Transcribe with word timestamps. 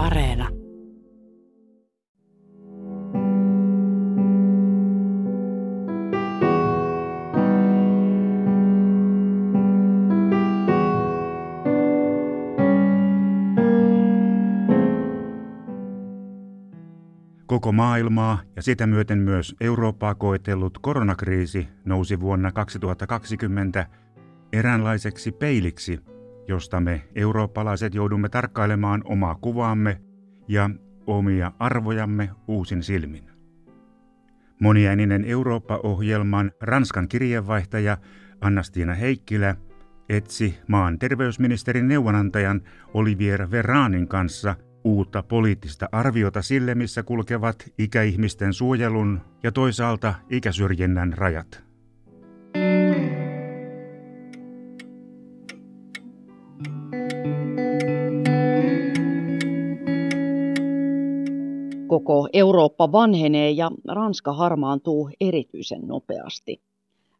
Areena. 0.00 0.48
Koko 17.46 17.72
maailmaa 17.72 18.40
ja 18.56 18.62
sitä 18.62 18.86
myöten 18.86 19.18
myös 19.18 19.54
Eurooppaa 19.60 20.14
koetellut 20.14 20.78
koronakriisi 20.78 21.68
nousi 21.84 22.20
vuonna 22.20 22.52
2020 22.52 23.86
eräänlaiseksi 24.52 25.32
peiliksi, 25.32 26.00
josta 26.50 26.80
me 26.80 27.02
eurooppalaiset 27.14 27.94
joudumme 27.94 28.28
tarkkailemaan 28.28 29.02
omaa 29.04 29.34
kuvaamme 29.34 30.00
ja 30.48 30.70
omia 31.06 31.52
arvojamme 31.58 32.30
uusin 32.48 32.82
silmin. 32.82 33.30
Moniääninen 34.60 35.24
Eurooppa-ohjelman 35.24 36.52
Ranskan 36.60 37.08
kirjeenvaihtaja 37.08 37.98
Annastiina 38.40 38.94
Heikkilä 38.94 39.56
etsi 40.08 40.58
maan 40.68 40.98
terveysministerin 40.98 41.88
neuvonantajan 41.88 42.62
Olivier 42.94 43.50
Verranin 43.50 44.08
kanssa– 44.08 44.56
uutta 44.84 45.22
poliittista 45.22 45.88
arviota 45.92 46.42
sille, 46.42 46.74
missä 46.74 47.02
kulkevat 47.02 47.64
ikäihmisten 47.78 48.52
suojelun 48.52 49.20
ja 49.42 49.52
toisaalta 49.52 50.14
ikäsyrjinnän 50.30 51.12
rajat. 51.12 51.69
Koko 61.90 62.28
Eurooppa 62.32 62.92
vanhenee 62.92 63.50
ja 63.50 63.70
Ranska 63.88 64.32
harmaantuu 64.32 65.10
erityisen 65.20 65.80
nopeasti. 65.86 66.60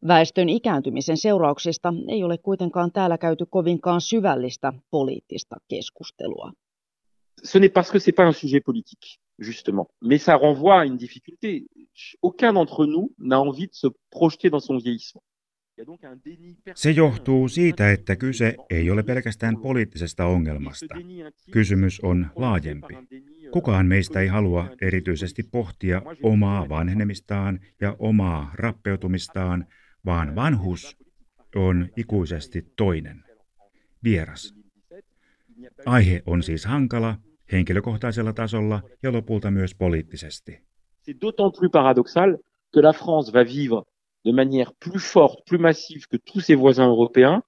Väestön 0.07 0.49
ikääntymisen 0.49 1.17
seurauksista 1.17 1.95
ei 2.09 2.25
ole 2.25 2.39
kuitenkaan 2.39 2.93
täällä 2.93 3.19
käyty 3.19 3.47
kovinkaan 3.47 4.01
syvällistä 4.01 4.73
poliittista 4.91 5.57
keskustelua 5.69 6.53
ce 7.43 7.59
n'est 7.59 7.71
parce 7.71 7.91
que 7.91 7.99
c'est 7.99 8.13
pas 8.13 8.27
un 8.27 8.33
sujet 8.33 8.61
politique, 8.61 9.21
justement. 9.39 9.89
Mais 10.01 10.19
ça 10.19 10.37
renvoie 10.37 10.81
à 10.81 10.85
une 10.85 10.97
difficulté. 10.97 11.67
Aucun 12.23 12.53
d'entre 12.53 12.87
nous 12.87 13.13
n'a 13.19 13.41
envie 13.41 13.67
de 13.67 13.75
se 13.75 13.87
projeter 14.11 14.51
dans 14.51 14.61
son 14.61 14.79
vieillissement. 14.79 15.23
Se 16.75 16.91
johtuu 16.91 17.49
siitä, 17.49 17.93
että 17.93 18.17
kyse 18.17 18.57
ei 18.71 18.91
ole 18.91 19.03
pelkästään 19.03 19.57
poliittisesta 19.57 20.27
ongelmasta. 20.27 20.95
Kysymys 21.51 22.01
on 22.01 22.27
laajempi. 22.37 22.95
Kukaan 23.53 23.87
meistä 23.87 24.21
ei 24.21 24.27
halua 24.27 24.69
erityisesti 24.81 25.43
pohtia 25.43 26.03
omaa 26.23 26.69
vanhenemistaan 26.69 27.61
ja 27.81 27.97
omaa 27.99 28.51
rappeutumistaan, 28.55 29.67
vaan 30.07 30.35
vanhus 30.35 30.97
on 31.57 31.89
ikuisesti 31.97 32.73
toinen, 32.77 33.25
vieras. 34.05 34.55
Aihe 35.87 36.23
on 36.27 36.43
siis 36.43 36.65
hankala 36.65 37.17
henkilökohtaisella 37.53 38.33
tasolla 38.33 38.83
ja 39.03 39.13
lopulta 39.13 39.51
myös 39.51 39.75
poliittisesti. 39.75 40.53
C'est 40.53 41.19
d'autant 41.19 41.53
plus 41.59 41.71
paradoxal 41.73 42.37
que 42.75 42.83
la 42.83 42.93
France 42.93 43.33
va 43.33 43.45
vivre 43.45 43.83
de 44.25 44.33
manière 44.33 44.73
plus 44.85 45.13
forte, 45.13 45.43
plus 45.49 45.61
massive 45.61 46.03
que 46.11 46.19
tous 46.33 46.47
ses 46.47 46.59
voisins 46.59 46.89
européens. 46.89 47.43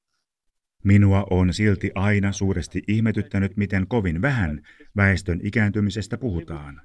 Minua 0.84 1.26
on 1.30 1.54
silti 1.54 1.90
aina 1.94 2.32
suuresti 2.32 2.82
ihmetyttänyt, 2.88 3.56
miten 3.56 3.86
kovin 3.86 4.22
vähän 4.22 4.62
väestön 4.96 5.40
ikääntymisestä 5.42 6.18
puhutaan. 6.18 6.80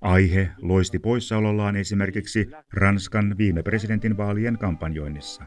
Aihe 0.00 0.50
loisti 0.58 0.98
poissaolollaan 0.98 1.76
esimerkiksi 1.76 2.50
Ranskan 2.72 3.34
viime 3.38 3.62
presidentinvaalien 3.62 4.58
kampanjoinnissa. 4.58 5.44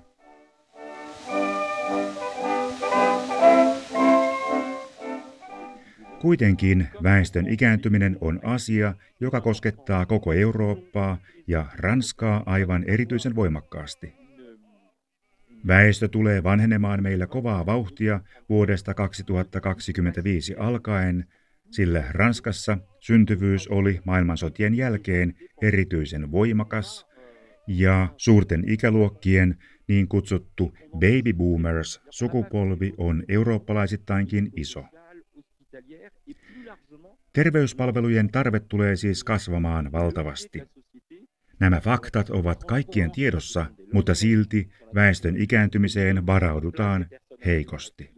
Kuitenkin 6.22 6.88
väestön 7.04 7.48
ikääntyminen 7.48 8.18
on 8.22 8.40
asia, 8.44 8.94
joka 9.20 9.42
koskettaa 9.42 10.06
koko 10.06 10.34
Eurooppaa 10.34 11.18
ja 11.48 11.66
Ranskaa 11.76 12.44
aivan 12.46 12.84
erityisen 12.88 13.36
voimakkaasti. 13.36 14.23
Väestö 15.68 16.08
tulee 16.08 16.44
vanhenemaan 16.44 17.04
meillä 17.04 17.28
kovaa 17.28 17.66
vauhtia 17.66 18.22
vuodesta 18.50 18.94
2025 18.94 20.56
alkaen, 20.56 21.26
sillä 21.72 22.04
Ranskassa 22.10 22.78
syntyvyys 23.00 23.68
oli 23.68 24.00
maailmansotien 24.06 24.76
jälkeen 24.76 25.34
erityisen 25.62 26.32
voimakas 26.32 27.06
ja 27.68 28.08
suurten 28.18 28.64
ikäluokkien 28.68 29.58
niin 29.88 30.08
kutsuttu 30.08 30.74
baby 30.92 31.34
boomers 31.34 32.02
sukupolvi 32.10 32.94
on 32.98 33.24
eurooppalaisittainkin 33.28 34.52
iso. 34.56 34.84
Terveyspalvelujen 37.34 38.32
tarve 38.32 38.60
tulee 38.60 38.96
siis 38.96 39.24
kasvamaan 39.24 39.92
valtavasti. 39.92 40.62
Nämä 41.60 41.80
faktat 41.80 42.30
ovat 42.30 42.64
kaikkien 42.64 43.12
tiedossa, 43.12 43.66
mutta 43.94 44.16
silti 44.16 44.70
väestön 44.96 45.38
ikääntymiseen 45.38 46.26
varaudutaan 46.26 47.06
heikosti. 47.46 48.10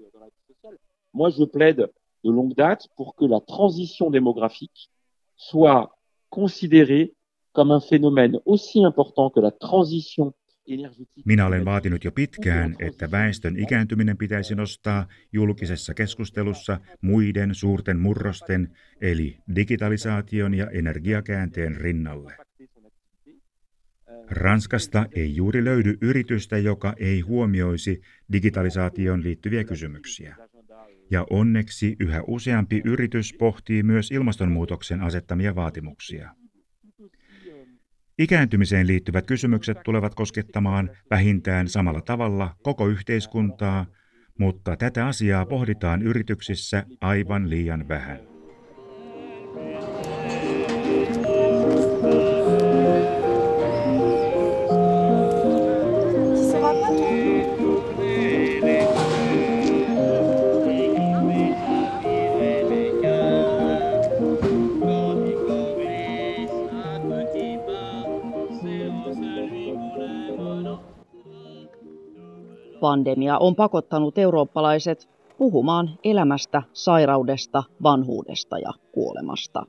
Moi 1.12 1.32
je 1.40 1.46
plaide 1.54 1.88
de 2.24 2.30
longue 2.30 2.56
date 2.58 2.84
pour 2.98 3.14
que 3.16 3.28
la 3.28 3.40
transition 3.40 4.14
démographique 4.14 4.90
soit 5.36 5.88
considérée 6.36 7.16
comme 7.56 7.72
un 7.72 7.82
phénomène 7.92 8.40
aussi 8.46 8.80
important 8.80 9.30
que 9.34 9.42
la 9.42 9.52
transition 9.52 10.32
minä 11.26 11.46
olen 11.46 11.66
vaatinut 11.66 12.04
jo 12.04 12.12
pitkään, 12.12 12.76
että 12.80 13.12
väestön 13.12 13.60
ikääntyminen 13.60 14.18
pitäisi 14.18 14.56
nostaa 14.56 15.08
julkisessa 15.34 15.94
keskustelussa 15.94 16.80
muiden 17.02 17.56
suurten 17.56 18.00
murrosten, 18.00 18.76
eli 19.02 19.38
digitalisaation 19.56 20.54
ja 20.54 20.70
energiakäänteen 20.70 21.76
rinnalle. 21.76 22.38
Ranskasta 24.32 25.06
ei 25.16 25.36
juuri 25.36 25.64
löydy 25.64 25.98
yritystä, 26.02 26.58
joka 26.58 26.94
ei 26.98 27.20
huomioisi 27.20 28.02
digitalisaation 28.32 29.24
liittyviä 29.24 29.64
kysymyksiä. 29.64 30.36
Ja 31.12 31.26
onneksi 31.30 31.96
yhä 32.00 32.22
useampi 32.28 32.82
yritys 32.86 33.34
pohtii 33.40 33.84
myös 33.84 34.12
ilmastonmuutoksen 34.12 35.02
asettamia 35.02 35.56
vaatimuksia. 35.56 36.32
Ikääntymiseen 38.20 38.88
liittyvät 38.88 39.28
kysymykset 39.28 39.78
tulevat 39.86 40.16
koskettamaan 40.16 40.90
vähintään 41.10 41.68
samalla 41.68 42.02
tavalla 42.02 42.56
koko 42.64 42.88
yhteiskuntaa, 42.88 43.86
mutta 44.40 44.76
tätä 44.76 45.08
asiaa 45.08 45.46
pohditaan 45.46 46.02
yrityksissä 46.02 46.86
aivan 47.02 47.50
liian 47.50 47.88
vähän. 47.88 48.20
Pandemia 72.86 73.38
on 73.40 73.56
pakottanut 73.56 74.18
eurooppalaiset 74.18 75.10
puhumaan 75.38 75.90
elämästä, 76.04 76.62
sairaudesta, 76.74 77.64
vanhuudesta 77.84 78.60
ja 78.60 78.72
kuolemasta. 78.92 79.66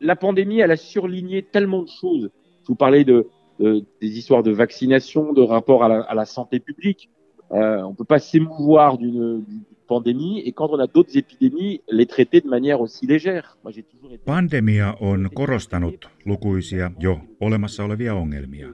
La 0.00 0.16
pandémie, 0.16 0.62
elle 0.62 0.72
a 0.72 0.76
surligné 0.76 1.42
tellement 1.42 1.82
de 1.82 1.90
choses. 2.00 2.30
Vous 2.68 2.76
parlez 2.78 3.04
de, 3.06 3.24
de, 3.60 3.84
des 4.00 4.18
histoires 4.18 4.44
de 4.44 4.52
vaccination, 4.56 5.34
de 5.34 5.42
rapport 5.42 5.84
à 5.84 5.88
la, 5.88 6.00
à 6.12 6.14
la 6.14 6.24
santé 6.24 6.60
publique. 6.60 7.10
Euh, 7.52 7.82
on 7.86 7.90
ne 7.90 7.96
peut 7.96 8.08
pas 8.14 8.18
s'émouvoir 8.18 8.96
d'une 8.96 9.44
pandémie 9.86 10.40
et 10.46 10.52
quand 10.52 10.70
on 10.70 10.78
a 10.78 10.86
d'autres 10.86 11.16
épidémies, 11.18 11.80
les 11.98 12.06
traiter 12.06 12.40
de 12.40 12.48
manière 12.48 12.80
aussi 12.80 13.06
légère. 13.06 13.58
Moi, 13.62 13.72
toujours 13.92 14.12
été... 14.12 14.24
Pandemia 14.24 14.96
on 15.00 15.28
korostanut 15.34 16.08
lukuisia 16.24 16.90
jo 16.98 17.18
olemassa 17.40 17.84
olevia 17.84 18.14
ongelmia. 18.14 18.68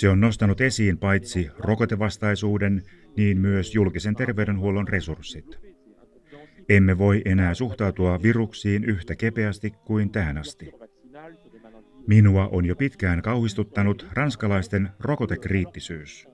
Se 0.00 0.08
on 0.08 0.20
nostanut 0.20 0.60
esiin 0.60 0.98
paitsi 0.98 1.50
rokotevastaisuuden, 1.58 2.82
niin 3.16 3.38
myös 3.38 3.74
julkisen 3.74 4.14
terveydenhuollon 4.14 4.88
resurssit. 4.88 5.58
Emme 6.68 6.98
voi 6.98 7.22
enää 7.24 7.54
suhtautua 7.54 8.22
viruksiin 8.22 8.84
yhtä 8.84 9.16
kepeästi 9.16 9.70
kuin 9.70 10.10
tähän 10.10 10.38
asti. 10.38 10.72
Minua 12.06 12.48
on 12.48 12.64
jo 12.66 12.76
pitkään 12.76 13.22
kauhistuttanut 13.22 14.06
ranskalaisten 14.12 14.88
rokotekriittisyys. 15.00 16.28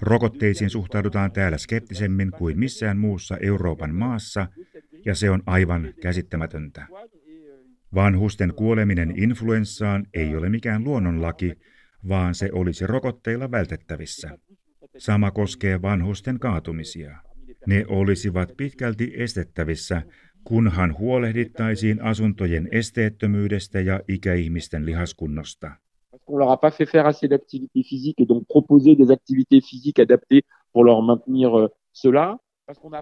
Rokotteisiin 0.00 0.70
suhtaudutaan 0.70 1.32
täällä 1.32 1.58
skeptisemmin 1.58 2.30
kuin 2.30 2.58
missään 2.58 2.98
muussa 2.98 3.36
Euroopan 3.36 3.94
maassa, 3.94 4.46
ja 5.04 5.14
se 5.14 5.30
on 5.30 5.42
aivan 5.46 5.94
käsittämätöntä. 6.02 6.86
Vanhusten 7.94 8.54
kuoleminen 8.54 9.14
influenssaan 9.16 10.06
ei 10.14 10.36
ole 10.36 10.48
mikään 10.48 10.84
luonnonlaki, 10.84 11.52
vaan 12.08 12.34
se 12.34 12.48
olisi 12.52 12.86
rokotteilla 12.86 13.50
vältettävissä. 13.50 14.38
Sama 14.98 15.30
koskee 15.30 15.82
vanhusten 15.82 16.38
kaatumisia. 16.38 17.18
Ne 17.66 17.84
olisivat 17.88 18.52
pitkälti 18.56 19.12
estettävissä, 19.16 20.02
kunhan 20.44 20.98
huolehdittaisiin 20.98 22.02
asuntojen 22.02 22.68
esteettömyydestä 22.72 23.80
ja 23.80 24.00
ikäihmisten 24.08 24.86
lihaskunnosta. 24.86 25.70
On 26.26 26.38
leur 26.38 26.50
a 26.50 26.56
pas 26.56 26.76
fait 26.76 26.90
faire 26.90 27.06
assez 27.08 27.28
d'activités 27.30 27.82
physiques 27.88 28.22
et 28.22 28.28
donc 28.28 28.44
proposer 28.46 28.94
des 28.98 29.10
activités 29.10 29.60
physiques 29.60 30.00
adaptées 30.06 30.42
pour 30.72 30.84
leur 30.84 31.02
maintenir 31.02 31.50
euh, 31.58 31.68
cela. 31.92 32.38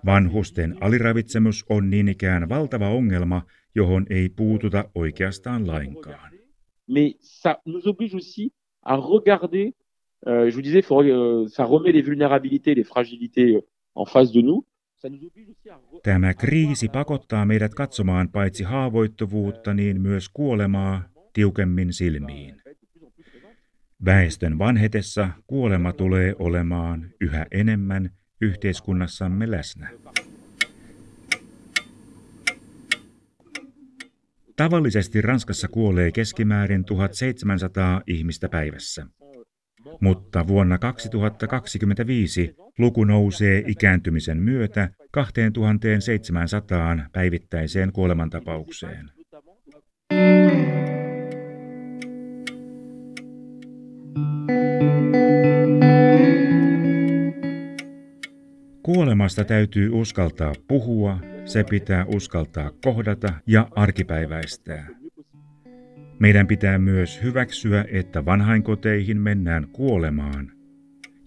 Vanhusten 0.06 0.76
aliravitsemus 0.80 1.64
on 1.68 1.90
niin 1.90 2.08
ikään 2.08 2.48
valtava 2.48 2.88
ongelma, 2.88 3.42
johon 3.74 4.06
ei 4.10 4.28
puututa 4.28 4.84
oikeastaan 4.94 5.66
lainkaan. 5.66 6.32
Mais 6.86 7.14
ça 7.20 7.62
nous 7.66 7.86
oblige 7.86 8.16
aussi 8.16 8.50
à 8.82 8.96
regarder, 8.96 9.74
euh, 10.26 10.50
je 10.50 10.54
vous 10.54 10.62
disais, 10.62 10.82
faut, 10.82 11.02
euh, 11.02 11.48
ça 11.48 11.64
remet 11.64 11.92
les 11.92 12.02
vulnérabilités, 12.02 12.74
les 12.74 12.84
fragilités 12.84 13.56
euh, 13.56 13.60
en 13.94 14.04
face 14.04 14.32
de 14.32 14.42
nous. 14.42 14.64
Tämä 16.02 16.34
kriisi 16.34 16.88
pakottaa 16.88 17.44
meidät 17.44 17.74
katsomaan 17.74 18.28
paitsi 18.28 18.64
haavoittuvuutta, 18.64 19.74
niin 19.74 20.00
myös 20.00 20.28
kuolemaa 20.28 21.02
tiukemmin 21.32 21.92
silmiin. 21.92 22.62
Väestön 24.04 24.58
vanhetessa 24.58 25.28
kuolema 25.46 25.92
tulee 25.92 26.34
olemaan 26.38 27.10
yhä 27.20 27.46
enemmän 27.50 28.10
yhteiskunnassamme 28.40 29.50
läsnä. 29.50 29.88
Tavallisesti 34.56 35.20
Ranskassa 35.20 35.68
kuolee 35.68 36.12
keskimäärin 36.12 36.84
1700 36.84 38.02
ihmistä 38.06 38.48
päivässä. 38.48 39.06
Mutta 40.00 40.46
vuonna 40.46 40.78
2025 40.78 42.54
luku 42.78 43.04
nousee 43.04 43.62
ikääntymisen 43.66 44.38
myötä 44.38 44.88
2700 45.10 46.98
päivittäiseen 47.12 47.92
kuolemantapaukseen. 47.92 49.10
Kuolemasta 58.82 59.44
täytyy 59.44 59.90
uskaltaa 59.90 60.52
puhua, 60.68 61.18
se 61.44 61.64
pitää 61.64 62.04
uskaltaa 62.14 62.70
kohdata 62.84 63.32
ja 63.46 63.68
arkipäiväistää. 63.70 64.88
Meidän 66.18 66.46
pitää 66.46 66.78
myös 66.78 67.22
hyväksyä, 67.22 67.84
että 67.92 68.24
vanhainkoteihin 68.24 69.20
mennään 69.20 69.68
kuolemaan, 69.72 70.52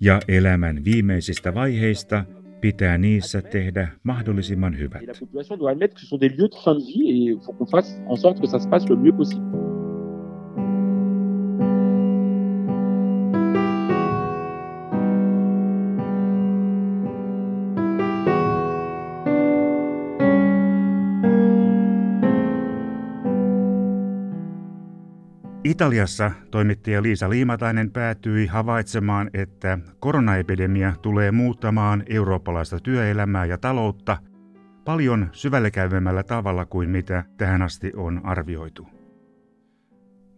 ja 0.01 0.19
elämän 0.27 0.85
viimeisistä 0.85 1.53
vaiheista 1.53 2.25
pitää 2.61 2.97
niissä 2.97 3.41
tehdä 3.41 3.87
mahdollisimman 4.03 4.77
hyvät. 4.77 5.01
Italiassa 25.65 26.31
toimittaja 26.51 27.01
Liisa 27.01 27.29
Liimatainen 27.29 27.91
päätyi 27.91 28.47
havaitsemaan, 28.47 29.29
että 29.33 29.79
koronaepidemia 29.99 30.93
tulee 31.01 31.31
muuttamaan 31.31 32.03
eurooppalaista 32.09 32.79
työelämää 32.79 33.45
ja 33.45 33.57
taloutta 33.57 34.17
paljon 34.85 35.29
syvällekäyvemmällä 35.31 36.23
tavalla 36.23 36.65
kuin 36.65 36.89
mitä 36.89 37.23
tähän 37.37 37.61
asti 37.61 37.91
on 37.95 38.21
arvioitu. 38.23 38.87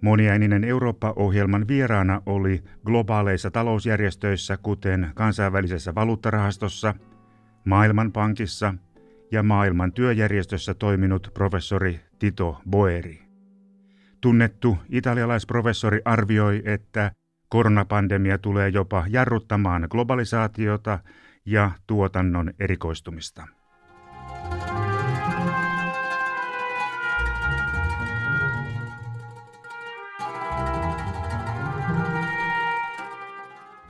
Moniäininen 0.01 0.63
Eurooppa-ohjelman 0.63 1.67
vieraana 1.67 2.21
oli 2.25 2.63
globaaleissa 2.85 3.51
talousjärjestöissä, 3.51 4.57
kuten 4.57 5.11
kansainvälisessä 5.15 5.95
valuuttarahastossa, 5.95 6.93
Maailmanpankissa 7.65 8.73
ja 9.31 9.43
maailman 9.43 9.93
työjärjestössä 9.93 10.73
toiminut 10.73 11.31
professori 11.33 11.99
Tito 12.19 12.61
Boeri. 12.69 13.26
Tunnettu 14.21 14.77
italialaisprofessori 14.89 16.01
arvioi, 16.05 16.61
että 16.65 17.11
koronapandemia 17.49 18.37
tulee 18.37 18.69
jopa 18.69 19.05
jarruttamaan 19.09 19.87
globalisaatiota 19.91 20.99
ja 21.45 21.71
tuotannon 21.87 22.53
erikoistumista. 22.59 23.47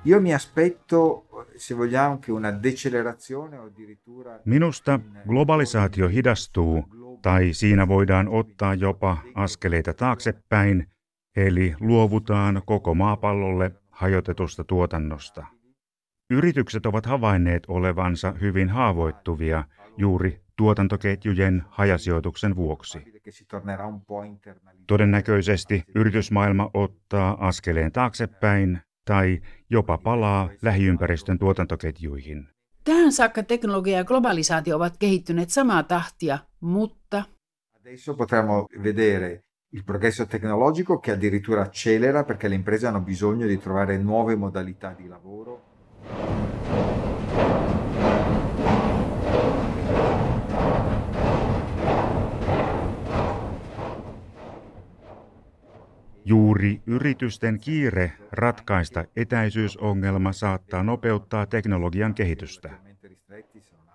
Io 0.05 0.21
mi 0.21 0.33
aspetto 0.33 1.25
se 1.57 1.73
vogliamo 1.75 2.19
che 2.19 2.31
una 2.31 2.51
decelerazione 2.51 3.57
o 3.57 3.65
addirittura 3.65 4.39
Minusta 4.45 4.99
globalisaatio 5.25 6.07
hidastuu 6.07 6.85
tai 7.21 7.53
siinä 7.53 7.87
voidaan 7.87 8.29
ottaa 8.29 8.73
jopa 8.73 9.17
askeleita 9.35 9.93
taaksepäin, 9.93 10.87
eli 11.35 11.75
luovutaan 11.79 12.61
koko 12.65 12.93
maapallolle 12.93 13.71
hajotetusta 13.89 14.63
tuotannosta. 14.63 15.45
Yritykset 16.29 16.85
ovat 16.85 17.05
havainneet 17.05 17.63
olevansa 17.67 18.33
hyvin 18.41 18.69
haavoittuvia 18.69 19.63
juuri 19.97 20.41
tuotantoketjujen 20.57 21.63
hajasijoituksen 21.69 22.55
vuoksi. 22.55 22.99
Todennäköisesti 24.87 25.83
yritysmaailma 25.95 26.69
ottaa 26.73 27.47
askeleen 27.47 27.91
taaksepäin 27.91 28.79
tai 29.05 29.41
jopa 29.69 29.97
palaa 29.97 30.49
lähiympäristön 30.61 31.39
tuotantoketjuihin. 31.39 32.56
Tähän 32.87 33.11
saakka 33.11 33.43
teknologia 33.43 33.97
ja 33.97 34.03
globalisaatio 34.03 34.75
ovat 34.75 34.97
kehittyneet 34.97 35.49
samaa 35.49 35.83
tahtia, 35.83 36.37
mutta... 36.59 37.23
Adesso 37.79 38.13
potremmo 38.13 38.67
vedere 38.83 39.43
il 39.73 39.83
progresso 39.83 40.25
tecnologico 40.25 40.99
che 40.99 41.11
addirittura 41.11 41.61
accelera 41.61 42.23
perché 42.23 42.47
le 42.47 42.55
imprese 42.55 42.87
hanno 42.87 43.01
bisogno 43.01 43.47
di 43.47 43.57
trovare 43.57 43.97
nuove 43.97 44.35
modalità 44.35 44.95
di 44.97 45.07
lavoro. 45.07 45.61
Juuri 56.29 56.81
yritysten 56.85 57.59
kiire 57.59 58.11
ratkaista 58.31 59.05
etäisyysongelma 59.15 60.31
saattaa 60.31 60.83
nopeuttaa 60.83 61.45
teknologian 61.45 62.13
kehitystä. 62.13 62.69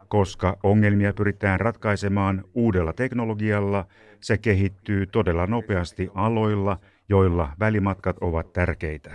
Koska 0.08 0.56
ongelmia 0.62 1.12
pyritään 1.12 1.60
ratkaisemaan 1.60 2.44
uudella 2.54 2.92
teknologialla, 2.92 3.86
se 4.20 4.38
kehittyy 4.38 5.06
todella 5.06 5.46
nopeasti 5.46 6.10
aloilla, 6.14 6.78
joilla 7.08 7.52
välimatkat 7.60 8.16
ovat 8.20 8.52
tärkeitä. 8.52 9.10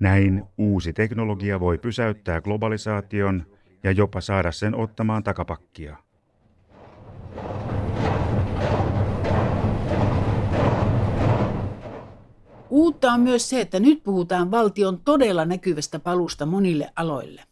Näin 0.00 0.44
uusi 0.58 0.92
teknologia 0.92 1.60
voi 1.60 1.78
pysäyttää 1.78 2.40
globalisaation 2.40 3.46
ja 3.82 3.90
jopa 3.90 4.20
saada 4.20 4.52
sen 4.52 4.74
ottamaan 4.74 5.22
takapakkia. 5.22 5.96
Uutta 12.70 13.12
on 13.12 13.20
myös 13.20 13.50
se, 13.50 13.60
että 13.60 13.80
nyt 13.80 14.02
puhutaan 14.02 14.50
valtion 14.50 15.00
todella 15.04 15.44
näkyvästä 15.44 15.98
palusta 15.98 16.46
monille 16.46 16.90
aloille. 16.96 17.42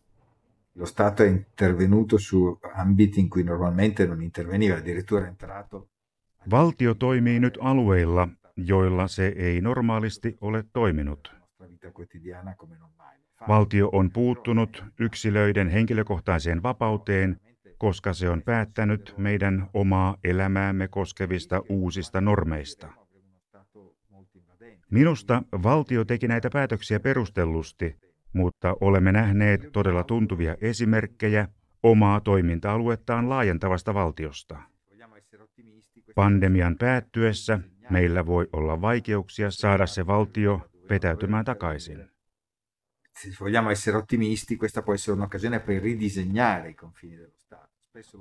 Lo 0.74 0.86
Stato 0.86 1.22
è 1.22 1.26
intervenuto 1.26 2.18
su 2.18 2.58
ambiti 2.74 3.20
in 3.20 3.30
cui 3.30 3.42
normalmente 3.42 4.06
non 4.06 4.22
interveniva, 4.22 4.76
addirittura 4.76 5.26
entrato. 5.26 5.88
Valtio 6.50 6.94
toimii 6.94 7.40
nyt 7.40 7.58
alueilla, 7.60 8.28
joilla 8.56 9.08
se 9.08 9.26
ei 9.36 9.60
normaalisti 9.60 10.36
ole 10.40 10.64
toiminut. 10.72 11.32
Valtio 13.48 13.88
on 13.92 14.10
puuttunut 14.10 14.84
yksilöiden 15.00 15.68
henkilökohtaiseen 15.68 16.62
vapauteen, 16.62 17.40
koska 17.78 18.12
se 18.12 18.30
on 18.30 18.42
päättänyt 18.42 19.14
meidän 19.16 19.70
omaa 19.74 20.16
elämäämme 20.24 20.88
koskevista 20.88 21.62
uusista 21.68 22.20
normeista. 22.20 23.05
Minusta 24.90 25.42
valtio 25.62 26.04
teki 26.04 26.28
näitä 26.28 26.50
päätöksiä 26.52 27.00
perustellusti, 27.00 27.96
mutta 28.32 28.76
olemme 28.80 29.12
nähneet 29.12 29.72
todella 29.72 30.04
tuntuvia 30.04 30.56
esimerkkejä 30.60 31.48
omaa 31.82 32.20
toiminta-aluettaan 32.20 33.28
laajentavasta 33.28 33.94
valtiosta. 33.94 34.62
Pandemian 36.14 36.76
päättyessä 36.78 37.60
meillä 37.90 38.26
voi 38.26 38.48
olla 38.52 38.80
vaikeuksia 38.80 39.50
saada 39.50 39.86
se 39.86 40.06
valtio 40.06 40.60
vetäytymään 40.90 41.44
takaisin. 41.44 42.10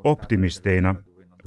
Optimisteina 0.04 0.96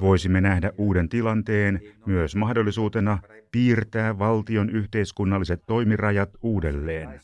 voisimme 0.00 0.40
nähdä 0.40 0.72
uuden 0.78 1.08
tilanteen 1.08 1.80
myös 2.06 2.36
mahdollisuutena 2.36 3.18
piirtää 3.52 4.18
valtion 4.18 4.70
yhteiskunnalliset 4.70 5.62
toimirajat 5.66 6.30
uudelleen. 6.42 7.20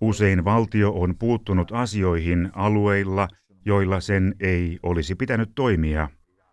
Usein 0.00 0.44
valtio 0.44 0.92
on 0.92 1.14
puuttunut 1.18 1.72
asioihin 1.72 2.50
alueilla, 2.52 3.28
joilla 3.64 4.00
sen 4.00 4.34
ei 4.40 4.78
olisi 4.82 5.14
pitänyt 5.14 5.50
toimia, 5.54 6.08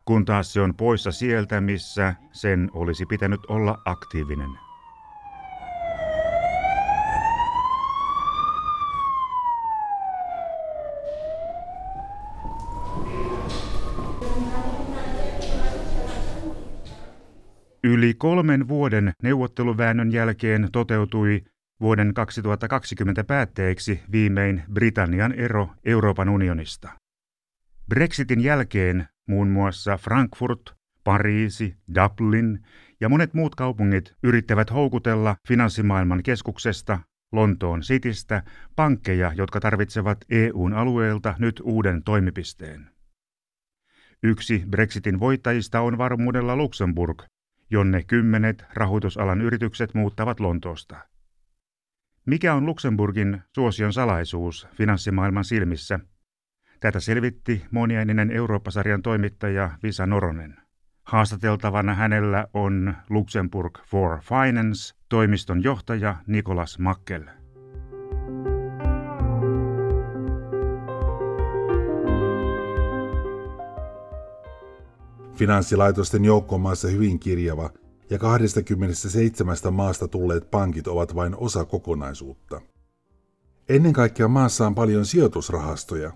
kun 0.05 0.25
taas 0.25 0.53
se 0.53 0.61
on 0.61 0.75
poissa 0.75 1.11
sieltä, 1.11 1.61
missä 1.61 2.15
sen 2.31 2.69
olisi 2.73 3.05
pitänyt 3.05 3.39
olla 3.47 3.77
aktiivinen. 3.85 4.68
Yli 17.83 18.13
kolmen 18.13 18.67
vuoden 18.67 19.11
neuvotteluväännön 19.23 20.11
jälkeen 20.11 20.69
toteutui 20.71 21.43
vuoden 21.81 22.13
2020 22.13 23.23
päätteeksi 23.23 24.01
viimein 24.11 24.63
Britannian 24.73 25.31
ero 25.31 25.69
Euroopan 25.85 26.29
unionista. 26.29 26.89
Brexitin 27.89 28.41
jälkeen 28.43 29.07
muun 29.27 29.47
muassa 29.47 29.97
Frankfurt, 29.97 30.73
Pariisi, 31.03 31.75
Dublin 31.95 32.59
ja 33.01 33.09
monet 33.09 33.33
muut 33.33 33.55
kaupungit 33.55 34.13
yrittävät 34.23 34.71
houkutella 34.71 35.35
finanssimaailman 35.47 36.23
keskuksesta 36.23 36.99
Lontoon 37.31 37.81
Citystä 37.81 38.43
pankkeja, 38.75 39.31
jotka 39.35 39.59
tarvitsevat 39.59 40.17
EUn 40.29 40.73
alueelta 40.73 41.35
nyt 41.37 41.61
uuden 41.63 42.03
toimipisteen. 42.03 42.89
Yksi 44.23 44.63
Brexitin 44.69 45.19
voittajista 45.19 45.81
on 45.81 45.97
varmuudella 45.97 46.55
Luxemburg, 46.55 47.21
jonne 47.69 48.03
kymmenet 48.03 48.65
rahoitusalan 48.73 49.41
yritykset 49.41 49.93
muuttavat 49.93 50.39
Lontoosta. 50.39 50.97
Mikä 52.25 52.53
on 52.53 52.65
Luxemburgin 52.65 53.41
suosion 53.55 53.93
salaisuus 53.93 54.67
finanssimaailman 54.75 55.45
silmissä? 55.45 55.99
Tätä 56.79 56.99
selvitti 56.99 57.65
moniaininen 57.71 58.31
Eurooppa-sarjan 58.31 59.01
toimittaja 59.01 59.71
Visa 59.83 60.05
Noronen. 60.05 60.55
Haastateltavana 61.03 61.95
hänellä 61.95 62.47
on 62.53 62.95
Luxemburg 63.09 63.79
for 63.85 64.19
Finance 64.21 64.95
toimiston 65.09 65.63
johtaja 65.63 66.15
Nikolas 66.27 66.79
Makkel. 66.79 67.38
Finanssilaitosten 75.39 76.25
joukko 76.25 76.55
on 76.55 76.61
maassa 76.61 76.87
hyvin 76.87 77.19
kirjava 77.19 77.69
ja 78.09 78.19
27 78.19 79.57
maasta 79.71 80.07
tulleet 80.07 80.51
pankit 80.51 80.87
ovat 80.87 81.15
vain 81.15 81.35
osa 81.35 81.65
kokonaisuutta. 81.65 82.61
Ennen 83.69 83.93
kaikkea 83.93 84.27
maassa 84.27 84.67
on 84.67 84.75
paljon 84.75 85.05
sijoitusrahastoja. 85.05 86.11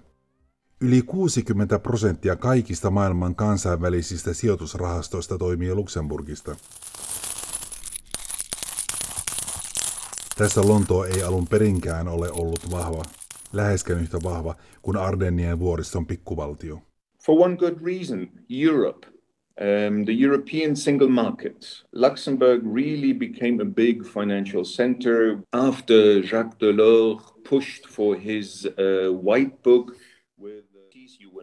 Yli 0.81 1.01
60 1.01 1.79
prosenttia 1.79 2.35
kaikista 2.35 2.89
maailman 2.89 3.35
kansainvälisistä 3.35 4.33
sijoitusrahastoista 4.33 5.37
toimii 5.37 5.75
Luxemburgista. 5.75 6.55
Tässä 10.37 10.61
Lontoa 10.67 11.05
ei 11.05 11.23
alun 11.23 11.47
perinkään 11.47 12.07
ole 12.07 12.31
ollut 12.31 12.71
vahva, 12.71 13.03
läheskään 13.53 14.01
yhtä 14.01 14.17
vahva 14.23 14.55
kuin 14.81 14.97
Ardennien 14.97 15.59
vuoriston 15.59 16.05
pikkuvaltio. 16.05 16.81
For 17.25 17.35
one 17.39 17.55
good 17.57 17.77
reason, 17.85 18.27
Europe 18.49 19.12
um, 19.61 20.05
the 20.05 20.13
European 20.13 20.75
single 20.75 21.09
market. 21.09 21.83
Luxembourg 21.91 22.61
really 22.75 23.13
became 23.13 23.61
a 23.61 23.65
big 23.65 24.05
financial 24.05 24.63
center 24.63 25.39
after 25.51 26.21
Jacques 26.21 26.59
Delors 26.59 27.21
pushed 27.49 27.87
for 27.87 28.15
his 28.15 28.65
uh, 28.65 29.23
white 29.23 29.63
book. 29.63 29.95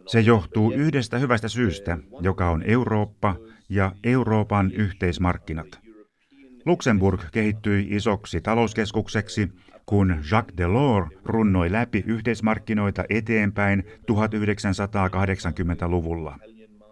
Se 0.07 0.19
johtuu 0.19 0.71
yhdestä 0.71 1.17
hyvästä 1.17 1.47
syystä, 1.47 1.97
joka 2.21 2.49
on 2.49 2.63
Eurooppa 2.63 3.35
ja 3.69 3.91
Euroopan 4.03 4.71
yhteismarkkinat. 4.71 5.79
Luxemburg 6.65 7.21
kehittyi 7.31 7.87
isoksi 7.89 8.41
talouskeskukseksi, 8.41 9.47
kun 9.85 10.15
Jacques 10.31 10.57
Delors 10.57 11.09
runnoi 11.25 11.71
läpi 11.71 12.03
yhteismarkkinoita 12.07 13.03
eteenpäin 13.09 13.83
1980-luvulla. 14.11 16.39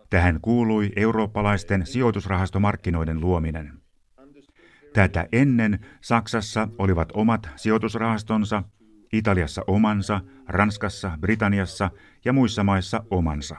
Tähän 0.09 0.39
kuului 0.41 0.91
eurooppalaisten 0.95 1.85
sijoitusrahastomarkkinoiden 1.85 3.21
luominen. 3.21 3.73
Tätä 4.93 5.27
ennen 5.31 5.79
Saksassa 6.01 6.67
olivat 6.77 7.09
omat 7.13 7.49
sijoitusrahastonsa, 7.55 8.63
Italiassa 9.13 9.63
omansa, 9.67 10.21
Ranskassa, 10.47 11.11
Britanniassa 11.19 11.91
ja 12.25 12.33
muissa 12.33 12.63
maissa 12.63 13.03
omansa. 13.11 13.55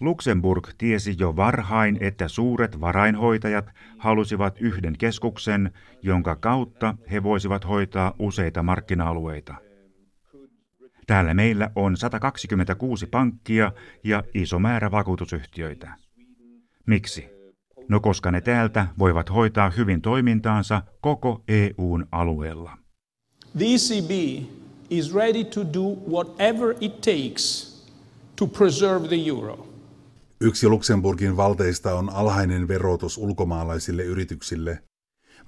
Luxemburg 0.00 0.68
tiesi 0.78 1.16
jo 1.18 1.36
varhain, 1.36 1.98
että 2.00 2.28
suuret 2.28 2.80
varainhoitajat 2.80 3.70
halusivat 3.98 4.58
yhden 4.60 4.98
keskuksen, 4.98 5.72
jonka 6.02 6.36
kautta 6.36 6.94
he 7.10 7.22
voisivat 7.22 7.68
hoitaa 7.68 8.14
useita 8.18 8.62
markkina-alueita– 8.62 9.54
Täällä 11.10 11.34
meillä 11.34 11.70
on 11.76 11.96
126 11.96 13.06
pankkia 13.06 13.72
ja 14.04 14.24
iso 14.34 14.58
määrä 14.58 14.90
vakuutusyhtiöitä. 14.90 15.94
Miksi? 16.86 17.28
No 17.88 18.00
koska 18.00 18.30
ne 18.30 18.40
täältä 18.40 18.86
voivat 18.98 19.30
hoitaa 19.30 19.70
hyvin 19.70 20.02
toimintaansa 20.02 20.82
koko 21.00 21.44
EUn 21.48 22.06
alueella. 22.12 22.78
The 23.58 23.64
ECB 23.64 24.10
is 24.90 25.14
ready 25.14 25.44
to 25.44 25.60
do 25.60 25.82
whatever 26.10 26.74
it 26.80 27.00
takes 27.00 27.76
to 28.36 28.46
preserve 28.46 29.08
the 29.08 29.26
euro. 29.26 29.66
Yksi 30.40 30.68
Luxemburgin 30.68 31.36
valteista 31.36 31.94
on 31.94 32.10
alhainen 32.10 32.68
verotus 32.68 33.18
ulkomaalaisille 33.18 34.02
yrityksille, 34.02 34.82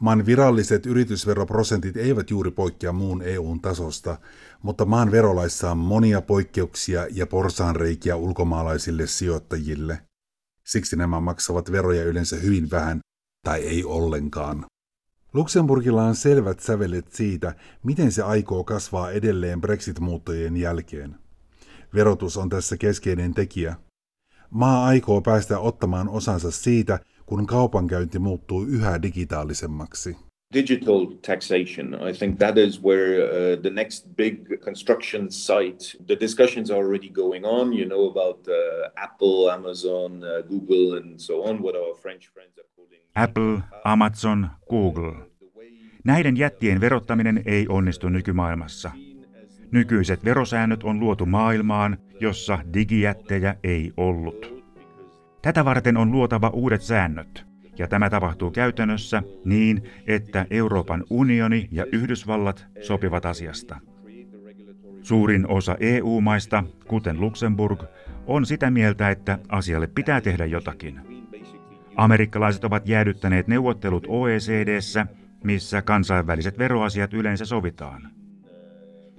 Maan 0.03 0.27
viralliset 0.27 0.87
yritysveroprosentit 0.87 1.97
eivät 1.97 2.31
juuri 2.31 2.51
poikkea 2.51 2.93
muun 2.93 3.23
EUn 3.23 3.61
tasosta, 3.61 4.19
mutta 4.63 4.85
maan 4.85 5.11
verolaissa 5.11 5.71
on 5.71 5.79
monia 5.79 6.21
poikkeuksia 6.21 7.07
ja 7.11 7.27
porsaanreikiä 7.27 8.17
ulkomaalaisille 8.17 9.07
sijoittajille. 9.07 9.99
Siksi 10.67 10.97
nämä 10.97 11.21
maksavat 11.21 11.73
veroja 11.73 12.05
yleensä 12.05 12.37
hyvin 12.37 12.71
vähän 12.71 13.01
tai 13.45 13.61
ei 13.61 13.85
ollenkaan. 13.85 14.67
Luxemburgilla 15.33 16.05
on 16.05 16.17
selvät 16.17 16.61
sävelet 16.61 17.13
siitä, 17.13 17.55
miten 17.83 18.13
se 18.13 18.23
aikoo 18.23 18.65
kasvaa 18.65 19.11
edelleen 19.11 19.61
Brexit-muuttojen 19.61 20.57
jälkeen. 20.57 21.15
Verotus 21.95 22.37
on 22.37 22.49
tässä 22.49 22.77
keskeinen 22.77 23.35
tekijä. 23.35 23.77
Maa 24.51 24.85
aikoo 24.85 25.21
päästä 25.21 25.59
ottamaan 25.59 26.09
osansa 26.09 26.51
siitä, 26.51 26.99
kun 27.33 27.47
kaupankäynti 27.47 28.19
muuttuu 28.19 28.65
yhä 28.65 29.03
digitaalisemmaksi. 29.03 30.17
Digital 30.55 31.07
taxation. 31.27 31.95
I 32.09 32.13
think 32.19 32.39
that 32.39 32.59
is 32.59 32.83
where 32.83 33.25
uh, 33.25 33.63
the 33.63 33.71
next 33.71 34.07
big 34.17 34.61
construction 34.65 35.31
site, 35.31 36.05
the 36.07 36.17
discussions 36.21 36.71
are 36.71 36.81
already 36.81 37.09
going 37.09 37.47
on, 37.47 37.79
you 37.79 37.87
know, 37.87 38.11
about 38.11 38.49
uh, 38.49 38.55
Apple, 39.05 39.51
Amazon, 39.53 40.13
uh, 40.13 40.49
Google, 40.49 40.99
and 40.99 41.19
so 41.19 41.43
on, 41.43 41.63
what 41.63 41.75
our 41.75 41.95
French 42.03 42.33
friends 42.33 42.59
are 42.59 42.69
calling. 42.77 43.01
Apple, 43.15 43.59
Amazon, 43.85 44.51
Google. 44.71 45.13
Näiden 46.05 46.37
jättien 46.37 46.81
verottaminen 46.81 47.43
ei 47.45 47.67
onnistu 47.69 48.09
nykymaailmassa. 48.09 48.91
Nykyiset 49.71 50.25
verosäännöt 50.25 50.83
on 50.83 51.01
luotu 51.01 51.27
maailmaan, 51.27 51.99
jossa 52.21 52.59
digijättejä 52.75 53.57
ei 53.65 53.93
ollut. 53.97 54.62
Tätä 55.43 55.65
varten 55.65 55.97
on 55.97 56.13
luotava 56.13 56.49
uudet 56.49 56.83
säännöt, 56.83 57.47
ja 57.79 57.89
tämä 57.89 58.11
tapahtuu 58.11 58.51
käytännössä 58.51 59.23
niin, 59.45 59.83
että 60.07 60.47
Euroopan 60.51 61.05
unioni 61.11 61.69
ja 61.71 61.87
Yhdysvallat 61.93 62.67
sopivat 62.81 63.27
asiasta. 63.27 63.81
Suurin 65.03 65.49
osa 65.49 65.77
EU-maista, 65.81 66.65
kuten 66.87 67.21
Luxemburg, 67.21 67.83
on 68.27 68.47
sitä 68.47 68.71
mieltä, 68.71 69.11
että 69.11 69.39
asialle 69.49 69.87
pitää 69.87 70.21
tehdä 70.21 70.45
jotakin. 70.45 71.01
Amerikkalaiset 71.97 72.65
ovat 72.65 72.89
jäädyttäneet 72.89 73.49
neuvottelut 73.49 74.07
OECDssä, 74.09 75.07
missä 75.45 75.83
kansainväliset 75.83 76.59
veroasiat 76.59 77.15
yleensä 77.15 77.45
sovitaan. 77.45 78.11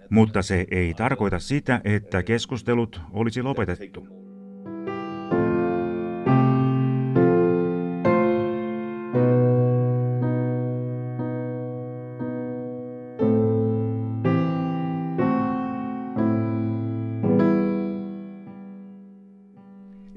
Mutta 0.10 0.42
se 0.42 0.66
ei 0.72 0.94
tarkoita 0.94 1.40
sitä, 1.40 1.82
että 1.84 2.24
keskustelut 2.24 3.02
olisi 3.12 3.42
lopetettu. 3.42 4.23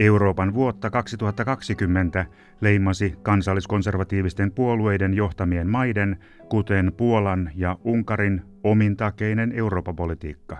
Euroopan 0.06 0.54
vuotta 0.54 0.90
2020 0.90 2.26
leimasi 2.60 3.14
kansalliskonservatiivisten 3.22 4.52
puolueiden 4.52 5.14
johtamien 5.14 5.68
maiden, 5.68 6.18
kuten 6.48 6.92
Puolan 6.96 7.50
ja 7.54 7.78
Unkarin, 7.84 8.42
omintakeinen 8.64 9.52
Eurooppa-politiikka. 9.52 10.58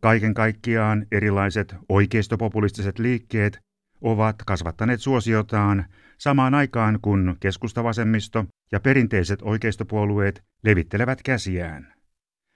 Kaiken 0.00 0.34
kaikkiaan 0.34 1.06
erilaiset 1.12 1.76
oikeistopopulistiset 1.88 2.98
liikkeet 2.98 3.58
ovat 4.00 4.36
kasvattaneet 4.46 5.00
suosiotaan 5.00 5.84
samaan 6.18 6.54
aikaan 6.54 6.98
kun 7.02 7.36
keskustavasemmisto 7.40 8.44
ja 8.72 8.80
perinteiset 8.80 9.42
oikeistopuolueet 9.42 10.44
levittelevät 10.64 11.22
käsiään. 11.22 11.94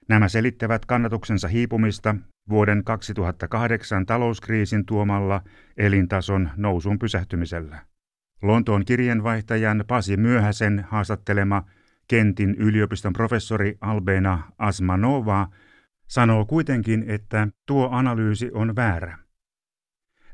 Nämä 0.09 0.27
selittävät 0.27 0.85
kannatuksensa 0.85 1.47
hiipumista 1.47 2.15
vuoden 2.49 2.83
2008 2.83 4.05
talouskriisin 4.05 4.85
tuomalla 4.85 5.41
elintason 5.77 6.49
nousun 6.55 6.99
pysähtymisellä. 6.99 7.79
Lontoon 8.41 8.85
kirjeenvaihtajan 8.85 9.83
Pasi 9.87 10.17
Myöhäsen 10.17 10.85
haastattelema 10.89 11.63
Kentin 12.07 12.55
yliopiston 12.55 13.13
professori 13.13 13.77
Albena 13.81 14.51
Asmanova 14.57 15.47
sanoo 16.07 16.45
kuitenkin, 16.45 17.05
että 17.07 17.47
tuo 17.65 17.89
analyysi 17.91 18.51
on 18.53 18.75
väärä. 18.75 19.17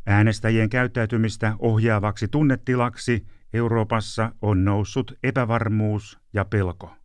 Äänestäjien 0.06 0.70
käyttäytymistä 0.70 1.56
ohjaavaksi 1.60 2.28
tunnetilaksi 2.28 3.26
Euroopassa 3.54 4.32
on 4.42 4.66
noussut 4.66 5.18
epävarmuus 5.24 6.20
ja 6.34 6.46
pelko. 6.46 6.96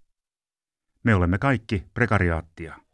Me 1.05 1.15
olemme 1.15 1.39
kaikki 1.39 1.87
prekariaattia. 1.95 2.90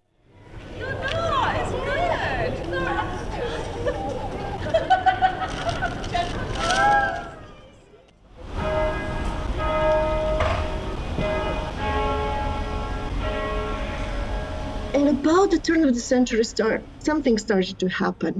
And 15.07 15.19
about 15.19 15.51
the 15.51 15.59
turn 15.59 15.85
of 15.85 15.95
the 15.95 16.01
century, 16.01 16.45
start, 16.45 16.83
something 16.99 17.39
started 17.39 17.77
to 17.79 17.89
happen. 18.05 18.35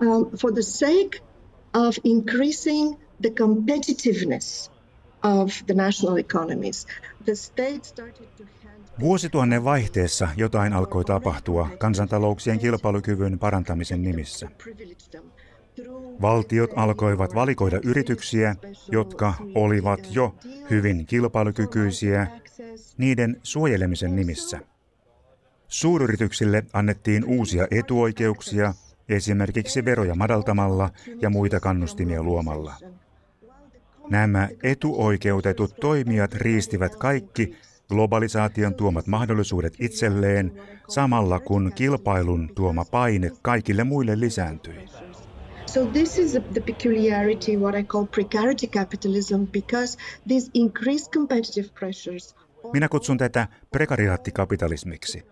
Um, 0.00 0.30
for 0.36 0.52
the 0.52 0.62
sake 0.62 1.20
of 1.72 1.94
increasing 2.04 2.96
the 3.22 3.30
competitiveness 3.30 4.70
of 5.22 5.50
the 5.66 5.74
national 5.74 6.18
economies, 6.18 6.86
the 7.24 7.34
state 7.34 7.84
started 7.84 8.28
to 8.36 8.44
Vuosituhannen 9.00 9.64
vaihteessa 9.64 10.28
jotain 10.36 10.72
alkoi 10.72 11.04
tapahtua 11.04 11.68
kansantalouksien 11.78 12.58
kilpailukyvyn 12.58 13.38
parantamisen 13.38 14.02
nimissä. 14.02 14.48
Valtiot 16.22 16.70
alkoivat 16.76 17.34
valikoida 17.34 17.80
yrityksiä, 17.84 18.56
jotka 18.90 19.34
olivat 19.54 20.08
jo 20.10 20.34
hyvin 20.70 21.06
kilpailukykyisiä, 21.06 22.26
niiden 22.98 23.40
suojelemisen 23.42 24.16
nimissä. 24.16 24.71
Suuryrityksille 25.72 26.64
annettiin 26.72 27.24
uusia 27.24 27.66
etuoikeuksia, 27.70 28.74
esimerkiksi 29.08 29.84
veroja 29.84 30.14
madaltamalla 30.14 30.90
ja 31.20 31.30
muita 31.30 31.60
kannustimia 31.60 32.22
luomalla. 32.22 32.74
Nämä 34.10 34.48
etuoikeutetut 34.62 35.76
toimijat 35.80 36.34
riistivät 36.34 36.96
kaikki 36.96 37.56
globalisaation 37.88 38.74
tuomat 38.74 39.06
mahdollisuudet 39.06 39.74
itselleen, 39.78 40.52
samalla 40.88 41.40
kun 41.40 41.72
kilpailun 41.74 42.50
tuoma 42.54 42.84
paine 42.84 43.30
kaikille 43.42 43.84
muille 43.84 44.20
lisääntyi. 44.20 44.88
So 45.66 45.86
this 45.86 46.18
is 46.18 46.32
the 46.52 46.60
peculiarity, 46.60 47.56
what 47.56 47.74
I 47.74 47.84
call 47.84 48.04
precarity 48.04 48.66
capitalism, 48.66 49.44
because 49.52 49.98
these 50.28 50.50
increased 50.54 51.12
competitive 51.12 51.68
pressures... 51.78 52.36
Minä 52.72 52.88
kutsun 52.88 53.18
tätä 53.18 53.48
prekariaattikapitalismiksi. 53.70 55.22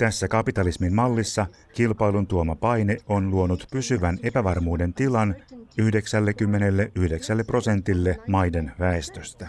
Tässä 0.00 0.28
kapitalismin 0.28 0.94
mallissa 0.94 1.46
kilpailun 1.74 2.26
tuoma 2.26 2.54
paine 2.54 2.96
on 3.08 3.30
luonut 3.30 3.66
pysyvän 3.72 4.18
epävarmuuden 4.22 4.94
tilan 4.94 5.36
99 5.78 7.44
prosentille 7.46 8.18
maiden 8.28 8.72
väestöstä. 8.78 9.48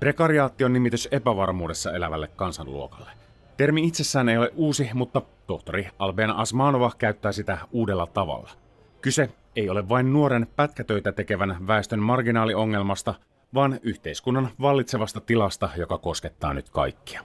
Prekariaatti 0.00 0.64
on 0.64 0.72
nimitys 0.72 1.08
epävarmuudessa 1.10 1.92
elävälle 1.92 2.28
kansanluokalle. 2.36 3.10
Termi 3.56 3.84
itsessään 3.84 4.28
ei 4.28 4.38
ole 4.38 4.52
uusi, 4.54 4.90
mutta 4.94 5.22
tohtori 5.46 5.88
Albena 5.98 6.32
Asmanova 6.32 6.92
käyttää 6.98 7.32
sitä 7.32 7.58
uudella 7.72 8.06
tavalla. 8.06 8.67
Kyse 9.00 9.30
ei 9.56 9.70
ole 9.70 9.88
vain 9.88 10.12
nuoren 10.12 10.46
pätkätöitä 10.56 11.12
tekevän 11.12 11.66
väestön 11.66 11.98
marginaaliongelmasta, 12.00 13.14
vaan 13.54 13.80
yhteiskunnan 13.82 14.48
vallitsevasta 14.60 15.20
tilasta, 15.20 15.68
joka 15.76 15.98
koskettaa 15.98 16.54
nyt 16.54 16.70
kaikkia. 16.70 17.20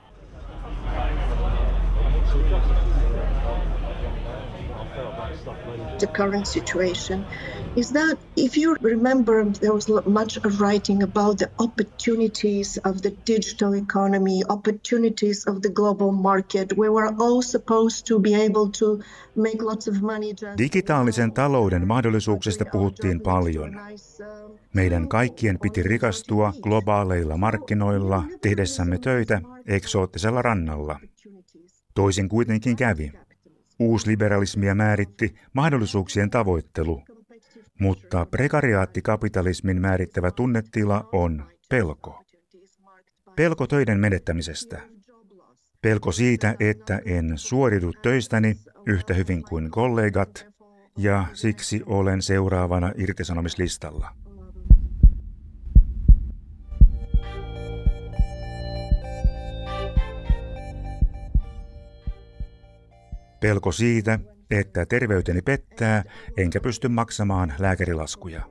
The 6.00 6.08
current 6.08 6.46
situation 6.46 7.26
is 7.76 7.92
that 7.92 8.18
if 8.36 8.58
you 8.58 8.76
remember, 8.82 9.46
there 9.60 9.74
was 9.74 9.88
much 10.06 10.40
writing 10.60 11.04
about 11.04 11.38
the 11.38 11.50
opportunities 11.58 12.80
of 12.86 13.02
the 13.02 13.12
digital 13.28 13.74
economy, 13.74 14.44
opportunities 14.50 15.48
of 15.48 15.62
the 15.62 15.70
global 15.70 16.12
market. 16.12 16.74
We 16.78 16.90
were 16.90 17.16
all 17.20 17.42
supposed 17.42 18.08
to 18.08 18.20
be 18.20 18.34
able 18.36 18.70
to 18.80 19.00
make 19.36 19.64
lots 19.64 19.88
of 19.88 20.02
money. 20.02 20.34
Digitaalisen 20.58 21.34
talouden 21.34 21.88
mahdollisuuksista 21.88 22.66
puhuttiin 22.72 23.22
paljon. 23.22 23.76
Meidän 24.74 25.08
kaikkien 25.08 25.60
piti 25.60 25.84
rikastua 25.84 26.54
globaaleilla 26.62 27.38
markkinoilla 27.38 28.24
tehdessämme 28.42 28.98
töitä 28.98 29.42
eksoottisella 29.66 30.42
rannalla. 30.42 31.00
Toisin 31.94 32.30
kuitenkin 32.30 32.76
kävi. 32.76 33.12
Uusliberalismia 33.80 34.76
määritti 34.76 35.36
mahdollisuuksien 35.54 36.30
tavoittelu, 36.30 37.02
mutta 37.80 38.26
prekariaattikapitalismin 38.26 39.82
määrittävä 39.82 40.32
tunnetila 40.32 41.10
on 41.12 41.52
pelko. 41.70 42.24
Pelko 43.36 43.68
töiden 43.68 44.00
menettämisestä. 44.00 44.82
Pelko 45.82 46.12
siitä, 46.12 46.56
että 46.60 47.00
en 47.06 47.38
suoridu 47.38 47.94
töistäni 48.02 48.56
yhtä 48.86 49.14
hyvin 49.14 49.44
kuin 49.44 49.72
kollegat, 49.72 50.46
ja 50.98 51.26
siksi 51.34 51.84
olen 51.86 52.22
seuraavana 52.22 52.92
irtisanomislistalla. 52.98 54.10
Pelko 63.40 63.72
siitä, 63.72 64.20
että 64.60 64.86
terveyteni 64.86 65.42
pettää, 65.42 66.04
enkä 66.38 66.62
pysty 66.62 66.88
maksamaan 66.88 67.54
lääkärilaskuja. 67.60 68.42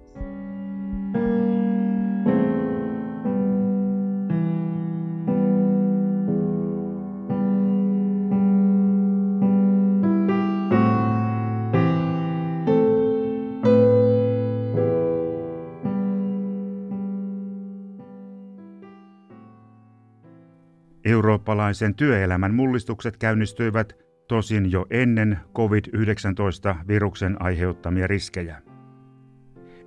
Eurooppalaisen 21.04 21.94
työelämän 21.94 22.54
mullistukset 22.54 23.16
käynnistyivät 23.16 23.92
tosin 24.32 24.72
jo 24.72 24.86
ennen 24.90 25.38
COVID-19-viruksen 25.54 27.42
aiheuttamia 27.42 28.06
riskejä. 28.06 28.62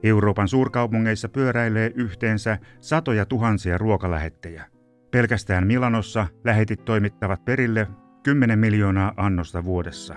Euroopan 0.04 0.48
suurkaupungeissa 0.48 1.30
pyöräilee 1.30 1.92
yhteensä 1.96 2.58
satoja 2.80 3.26
tuhansia 3.26 3.78
ruokalähettejä. 3.78 4.66
Pelkästään 5.12 5.68
Milanossa 5.68 6.28
lähetit 6.44 6.86
toimittavat 6.86 7.46
perille 7.46 7.88
10 8.24 8.60
miljoonaa 8.60 9.14
annosta 9.18 9.64
vuodessa. 9.64 10.16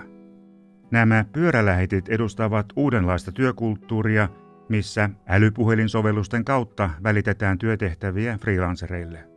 Nämä 0.91 1.25
pyörälähetit 1.31 2.09
edustavat 2.09 2.65
uudenlaista 2.75 3.31
työkulttuuria, 3.31 4.29
missä 4.69 5.09
älypuhelinsovellusten 5.27 6.45
kautta 6.45 6.89
välitetään 7.03 7.57
työtehtäviä 7.57 8.37
freelancereille. 8.37 9.29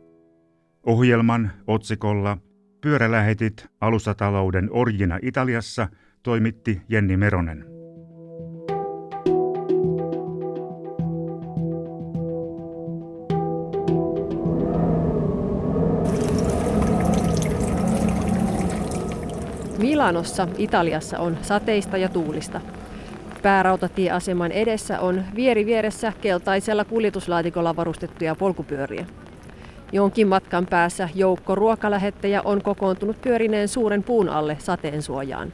Ohjelman 0.85 1.51
otsikolla 1.67 2.37
Pyörälähetit 2.83 3.67
alustatalouden 3.81 4.69
orjina 4.71 5.19
Italiassa 5.21 5.87
toimitti 6.23 6.81
Jenni 6.89 7.17
Meronen. 7.17 7.65
Milanossa, 19.77 20.47
Italiassa 20.57 21.19
on 21.19 21.37
sateista 21.41 21.97
ja 21.97 22.09
tuulista. 22.09 22.61
Päärautatieaseman 23.41 24.51
edessä 24.51 24.99
on 24.99 25.23
vieri 25.35 25.65
vieressä 25.65 26.13
keltaisella 26.21 26.85
kuljetuslaatikolla 26.85 27.75
varustettuja 27.75 28.35
polkupyöriä. 28.35 29.05
Jonkin 29.93 30.27
matkan 30.27 30.65
päässä 30.65 31.09
joukko 31.15 31.55
ruokalähettejä 31.55 32.41
on 32.41 32.61
kokoontunut 32.61 33.21
pyörineen 33.21 33.67
suuren 33.67 34.03
puun 34.03 34.29
alle 34.29 34.57
sateen 34.59 35.01
suojaan. 35.01 35.53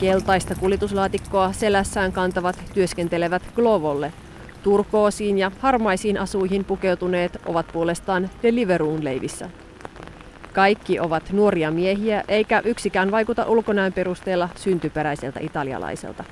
Keltaista 0.00 0.54
kuljetuslaatikkoa 0.54 1.52
selässään 1.52 2.12
kantavat 2.12 2.56
työskentelevät 2.74 3.42
Glovolle. 3.54 4.12
Turkoosiin 4.62 5.38
ja 5.38 5.50
harmaisiin 5.58 6.18
asuihin 6.18 6.64
pukeutuneet 6.64 7.40
ovat 7.46 7.66
puolestaan 7.72 8.30
Deliveroon 8.42 9.04
leivissä. 9.04 9.50
Kaikki 10.54 11.00
ovat 11.00 11.32
nuoria 11.32 11.70
miehiä, 11.70 12.24
eikä 12.28 12.62
yksikään 12.64 13.10
vaikuta 13.10 13.44
ulkonäön 13.46 13.92
perusteella 13.92 14.48
syntyperäiseltä 14.56 15.40
italialaiselta. 15.40 16.24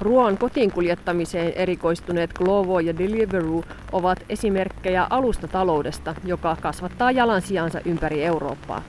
Ruoan 0.00 0.38
kotiin 0.38 0.72
kuljettamiseen 0.72 1.52
erikoistuneet 1.52 2.32
Glovo 2.32 2.80
ja 2.80 2.98
Deliveroo 2.98 3.64
ovat 3.92 4.18
esimerkkejä 4.28 5.06
alustataloudesta, 5.10 6.14
joka 6.24 6.56
kasvattaa 6.60 7.10
jalansijansa 7.10 7.80
ympäri 7.84 8.24
Eurooppaa. 8.24 8.82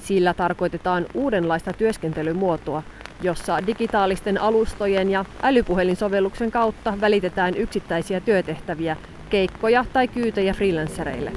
Sillä 0.00 0.34
tarkoitetaan 0.34 1.06
uudenlaista 1.14 1.72
työskentelymuotoa, 1.72 2.82
jossa 3.22 3.58
digitaalisten 3.66 4.40
alustojen 4.40 5.10
ja 5.10 5.24
älypuhelinsovelluksen 5.42 6.50
kautta 6.50 7.00
välitetään 7.00 7.56
yksittäisiä 7.56 8.20
työtehtäviä, 8.20 8.96
keikkoja 9.30 9.84
tai 9.92 10.08
kyytejä 10.08 10.54
freelancereille. 10.54 11.32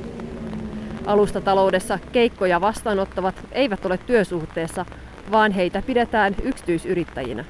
Alustataloudessa 1.06 2.00
keikkoja 2.12 2.62
vastaanottavat 2.62 3.36
eivät 3.52 3.86
ole 3.86 3.98
työsuhteessa, 3.98 4.86
vaan 5.32 5.52
heitä 5.52 5.82
pidetään 5.82 6.36
yksityisyrittäjinä. 6.44 7.46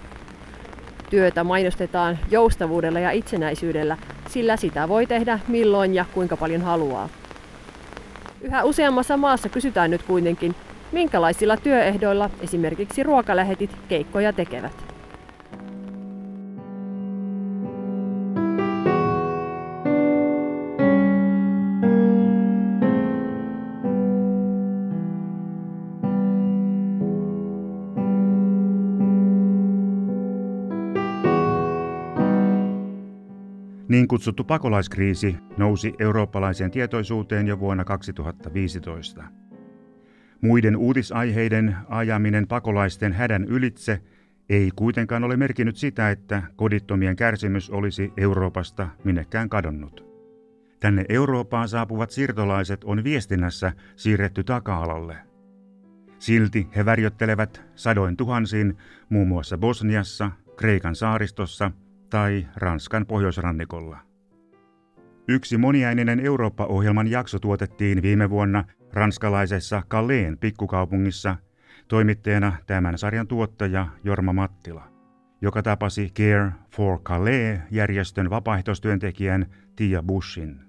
Työtä 1.09 1.43
mainostetaan 1.43 2.19
joustavuudella 2.31 2.99
ja 2.99 3.11
itsenäisyydellä, 3.11 3.97
sillä 4.29 4.57
sitä 4.57 4.87
voi 4.87 5.05
tehdä 5.05 5.39
milloin 5.47 5.93
ja 5.93 6.05
kuinka 6.13 6.37
paljon 6.37 6.61
haluaa. 6.61 7.09
Yhä 8.41 8.63
useammassa 8.63 9.17
maassa 9.17 9.49
kysytään 9.49 9.91
nyt 9.91 10.03
kuitenkin, 10.03 10.55
minkälaisilla 10.91 11.57
työehdoilla 11.57 12.29
esimerkiksi 12.41 13.03
ruokalähetit 13.03 13.77
keikkoja 13.87 14.33
tekevät. 14.33 14.92
Niin 33.93 34.07
kutsuttu 34.07 34.43
pakolaiskriisi 34.43 35.35
nousi 35.57 35.93
eurooppalaiseen 35.99 36.71
tietoisuuteen 36.71 37.47
jo 37.47 37.59
vuonna 37.59 37.83
2015. 37.83 39.23
Muiden 40.41 40.75
uutisaiheiden 40.75 41.75
ajaminen 41.89 42.47
pakolaisten 42.47 43.13
hädän 43.13 43.43
ylitse 43.43 44.01
ei 44.49 44.71
kuitenkaan 44.75 45.23
ole 45.23 45.37
merkinnyt 45.37 45.75
sitä, 45.75 46.09
että 46.09 46.43
kodittomien 46.55 47.15
kärsimys 47.15 47.69
olisi 47.69 48.13
Euroopasta 48.17 48.89
minnekään 49.03 49.49
kadonnut. 49.49 50.05
Tänne 50.79 51.05
Eurooppaan 51.09 51.69
saapuvat 51.69 52.11
siirtolaiset 52.11 52.83
on 52.83 53.03
viestinnässä 53.03 53.71
siirretty 53.95 54.43
taka-alalle. 54.43 55.17
Silti 56.19 56.67
he 56.75 56.85
värjöttelevät 56.85 57.61
sadoin 57.75 58.17
tuhansin 58.17 58.77
muun 59.09 59.27
muassa 59.27 59.57
Bosniassa, 59.57 60.31
Kreikan 60.55 60.95
saaristossa 60.95 61.71
tai 62.13 62.47
Ranskan 62.55 63.05
pohjoisrannikolla. 63.05 63.99
Yksi 65.27 65.57
moniäininen 65.57 66.19
Eurooppa-ohjelman 66.19 67.07
jakso 67.07 67.39
tuotettiin 67.39 68.01
viime 68.01 68.29
vuonna 68.29 68.63
ranskalaisessa 68.93 69.83
Calleen 69.89 70.37
pikkukaupungissa 70.37 71.35
toimittajana 71.87 72.53
tämän 72.67 72.97
sarjan 72.97 73.27
tuottaja 73.27 73.87
Jorma 74.03 74.33
Mattila, 74.33 74.87
joka 75.41 75.63
tapasi 75.63 76.11
Care 76.17 76.51
for 76.75 76.99
Calais-järjestön 76.99 78.29
vapaaehtoistyöntekijän 78.29 79.45
Tia 79.75 80.03
Bushin. 80.03 80.59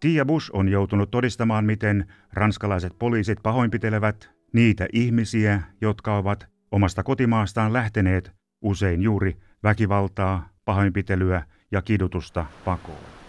Tia 0.00 0.24
Bush 0.24 0.50
on 0.52 0.68
joutunut 0.68 1.10
todistamaan, 1.10 1.64
miten 1.64 2.06
ranskalaiset 2.32 2.92
poliisit 2.98 3.38
pahoinpitelevät 3.42 4.30
niitä 4.52 4.86
ihmisiä, 4.92 5.62
jotka 5.80 6.16
ovat 6.16 6.46
omasta 6.72 7.02
kotimaastaan 7.02 7.72
lähteneet 7.72 8.32
usein 8.62 9.02
juuri 9.02 9.49
väkivaltaa, 9.62 10.48
pahoinpitelyä 10.64 11.42
ja 11.72 11.82
kidutusta 11.82 12.46
pakoon. 12.64 13.20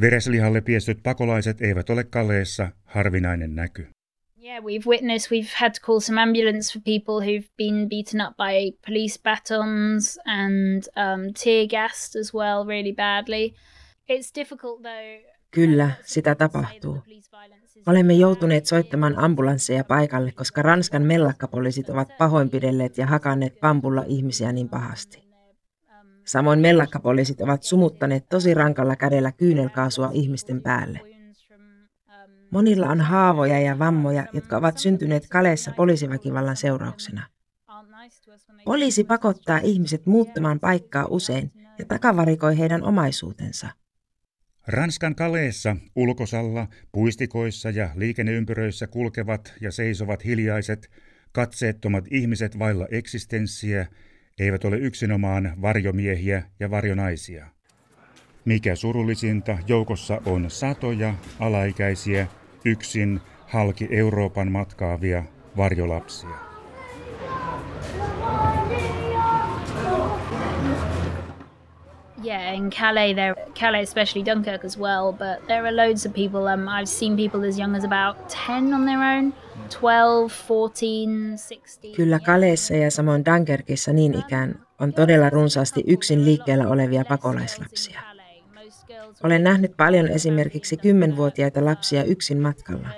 Vereslihalle 0.00 0.60
piessyt 0.60 1.02
pakolaiset 1.02 1.62
eivät 1.62 1.90
ole 1.90 2.04
Kaleessa 2.04 2.68
harvinainen 2.84 3.54
näky. 3.54 3.86
Yeah, 4.42 4.64
we've 4.64 4.86
witnessed, 4.86 5.30
we've 5.30 5.54
had 5.54 5.72
to 5.74 5.80
call 5.86 6.00
some 6.00 6.20
ambulance 6.20 6.72
for 6.72 6.82
people 6.84 7.20
who've 7.20 7.48
been 7.56 7.88
beaten 7.88 8.20
up 8.20 8.36
by 8.36 8.78
police 8.86 9.18
batons 9.22 10.18
and 10.26 10.82
um, 10.96 11.32
tear 11.42 11.66
gassed 11.66 12.20
as 12.20 12.34
well 12.34 12.64
really 12.66 12.92
badly. 12.92 13.54
It's 14.08 14.34
difficult 14.34 14.82
though. 14.82 15.37
Kyllä, 15.50 15.90
sitä 16.04 16.34
tapahtuu. 16.34 17.02
Olemme 17.86 18.12
joutuneet 18.12 18.66
soittamaan 18.66 19.18
ambulansseja 19.18 19.84
paikalle, 19.84 20.32
koska 20.32 20.62
Ranskan 20.62 21.02
mellakkapoliisit 21.02 21.90
ovat 21.90 22.08
pahoinpidelleet 22.18 22.98
ja 22.98 23.06
hakanneet 23.06 23.60
pampulla 23.60 24.04
ihmisiä 24.06 24.52
niin 24.52 24.68
pahasti. 24.68 25.28
Samoin 26.24 26.60
mellakkapoliisit 26.60 27.40
ovat 27.40 27.62
sumuttaneet 27.62 28.28
tosi 28.28 28.54
rankalla 28.54 28.96
kädellä 28.96 29.32
kyynelkaasua 29.32 30.10
ihmisten 30.12 30.62
päälle. 30.62 31.00
Monilla 32.50 32.86
on 32.86 33.00
haavoja 33.00 33.60
ja 33.60 33.78
vammoja, 33.78 34.26
jotka 34.32 34.56
ovat 34.56 34.78
syntyneet 34.78 35.28
Kaleessa 35.28 35.72
poliisiväkivallan 35.76 36.56
seurauksena. 36.56 37.26
Poliisi 38.64 39.04
pakottaa 39.04 39.58
ihmiset 39.58 40.06
muuttamaan 40.06 40.60
paikkaa 40.60 41.06
usein 41.06 41.52
ja 41.78 41.84
takavarikoi 41.84 42.58
heidän 42.58 42.82
omaisuutensa. 42.82 43.68
Ranskan 44.68 45.14
Kaleessa, 45.14 45.76
ulkosalla, 45.96 46.68
puistikoissa 46.92 47.70
ja 47.70 47.90
liikenneympyröissä 47.94 48.86
kulkevat 48.86 49.54
ja 49.60 49.72
seisovat 49.72 50.24
hiljaiset, 50.24 50.90
katseettomat 51.32 52.04
ihmiset 52.10 52.58
vailla 52.58 52.86
eksistenssiä 52.90 53.86
eivät 54.38 54.64
ole 54.64 54.76
yksinomaan 54.76 55.52
varjomiehiä 55.62 56.42
ja 56.60 56.70
varjonaisia. 56.70 57.46
Mikä 58.44 58.74
surullisinta, 58.74 59.58
joukossa 59.66 60.22
on 60.26 60.50
satoja 60.50 61.14
alaikäisiä, 61.38 62.26
yksin 62.64 63.20
halki 63.46 63.88
Euroopan 63.90 64.52
matkaavia 64.52 65.24
varjolapsia. 65.56 66.48
Yeah, 72.22 72.52
in 72.52 72.70
Calais, 72.70 73.14
there, 73.14 73.34
Calais, 73.54 73.82
especially 73.82 74.24
Dunkirk 74.24 74.64
as 74.64 74.78
well, 74.78 75.12
but 75.12 75.46
there 75.46 75.64
are 75.64 75.72
loads 75.72 76.06
of 76.06 76.12
people. 76.12 76.48
Um, 76.48 76.68
I've 76.68 76.88
seen 76.88 77.16
people 77.16 77.48
as 77.48 77.58
young 77.58 77.76
as 77.76 77.84
about 77.84 78.16
10 78.28 78.74
on 78.74 78.86
their 78.86 79.02
own, 79.02 79.32
12, 79.70 80.28
14, 80.48 81.36
16. 81.38 81.96
Kyllä 81.96 82.18
Kaleessa 82.18 82.74
ja 82.74 82.90
samoin 82.90 83.24
Dunkerkissa 83.24 83.92
niin 83.92 84.14
ikään 84.14 84.60
on 84.78 84.92
todella 84.92 85.30
runsaasti 85.30 85.84
yksin 85.86 86.24
liikkeellä 86.24 86.68
olevia 86.68 87.04
pakolaislapsia. 87.04 88.00
Olen 89.22 89.44
nähnyt 89.44 89.76
paljon 89.76 90.08
esimerkiksi 90.08 90.76
kymmenvuotiaita 90.76 91.64
lapsia 91.64 92.04
yksin 92.04 92.40
matkalla. 92.40 92.88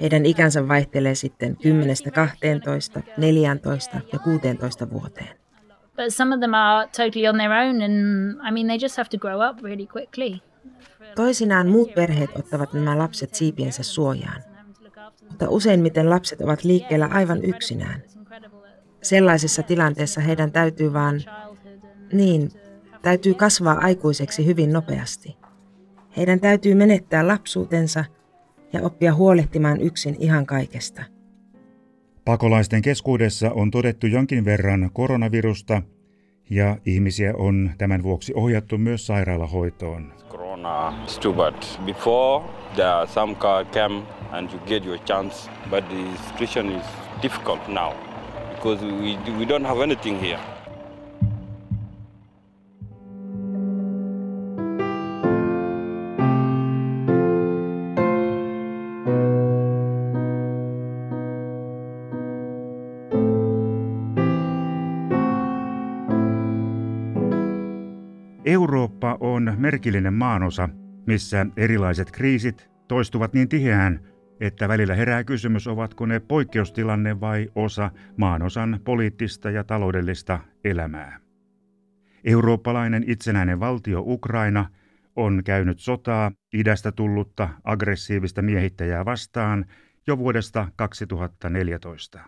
Heidän 0.00 0.26
ikänsä 0.26 0.68
vaihtelee 0.68 1.14
sitten 1.14 1.56
10, 1.56 1.96
12, 2.14 3.00
14 3.16 4.00
ja 4.12 4.18
16 4.18 4.90
vuoteen. 4.90 5.47
But 5.98 6.14
some 6.14 6.34
of 6.34 6.40
them 6.40 6.54
are 6.54 6.88
totally 6.96 7.26
on 7.26 7.38
their 7.38 7.52
own 7.52 7.82
and 7.82 8.38
I 8.48 8.50
mean 8.52 8.66
they 8.66 8.78
just 8.78 8.96
have 8.96 9.08
to 9.10 9.18
grow 9.18 9.40
up 9.50 9.62
really 9.62 9.86
quickly. 9.86 10.40
Toisinaan 11.14 11.68
muut 11.68 11.94
perheet 11.94 12.30
ottavat 12.38 12.72
nämä 12.72 12.98
lapset 12.98 13.34
siipiensä 13.34 13.82
suojaan. 13.82 14.42
Mutta 15.28 15.48
useimmiten 15.48 16.10
lapset 16.10 16.40
ovat 16.40 16.64
liikkeellä 16.64 17.06
aivan 17.06 17.44
yksinään. 17.44 18.02
Sellaisessa 19.02 19.62
tilanteessa 19.62 20.20
heidän 20.20 20.52
täytyy 20.52 20.92
vaan, 20.92 21.20
niin, 22.12 22.50
täytyy 23.02 23.34
kasvaa 23.34 23.78
aikuiseksi 23.80 24.46
hyvin 24.46 24.72
nopeasti. 24.72 25.36
Heidän 26.16 26.40
täytyy 26.40 26.74
menettää 26.74 27.28
lapsuutensa 27.28 28.04
ja 28.72 28.80
oppia 28.82 29.14
huolehtimaan 29.14 29.80
yksin 29.80 30.16
ihan 30.18 30.46
kaikesta. 30.46 31.02
Pakolaisten 32.28 32.82
keskuudessa 32.82 33.50
on 33.50 33.70
todettu 33.70 34.06
jonkin 34.06 34.44
verran 34.44 34.90
koronavirusta 34.92 35.82
ja 36.50 36.76
ihmisiä 36.86 37.34
on 37.36 37.70
tämän 37.78 38.02
vuoksi 38.02 38.32
ohjattu 38.36 38.78
myös 38.78 39.06
sairaalahoitoon. 39.06 40.12
Corona. 40.28 40.94
Before 41.84 42.44
some 43.06 43.34
car 43.34 43.64
came 43.64 44.02
and 44.32 44.50
you 44.50 44.60
get 44.66 44.86
your 44.86 44.98
chance, 44.98 45.50
but 45.70 45.88
the 45.88 46.28
situation 46.28 46.72
is 46.72 46.86
difficult 47.22 47.68
now 47.68 47.92
because 48.54 48.86
we, 48.86 49.16
we 49.38 49.44
don't 49.44 49.66
have 49.66 49.82
anything 49.82 50.20
here. 50.20 50.57
Merkillinen 69.58 70.14
maanosa, 70.14 70.68
missä 71.06 71.46
erilaiset 71.56 72.10
kriisit 72.10 72.70
toistuvat 72.88 73.32
niin 73.32 73.48
tiheään, 73.48 74.00
että 74.40 74.68
välillä 74.68 74.94
herää 74.94 75.24
kysymys, 75.24 75.66
ovatko 75.66 76.06
ne 76.06 76.20
poikkeustilanne 76.20 77.20
vai 77.20 77.48
osa 77.54 77.90
maanosan 78.16 78.80
poliittista 78.84 79.50
ja 79.50 79.64
taloudellista 79.64 80.38
elämää. 80.64 81.20
Eurooppalainen 82.24 83.04
itsenäinen 83.06 83.60
valtio 83.60 84.02
Ukraina 84.06 84.70
on 85.16 85.42
käynyt 85.44 85.78
sotaa 85.78 86.32
idästä 86.52 86.92
tullutta 86.92 87.48
aggressiivista 87.64 88.42
miehittäjää 88.42 89.04
vastaan 89.04 89.64
jo 90.06 90.18
vuodesta 90.18 90.68
2014. 90.76 92.20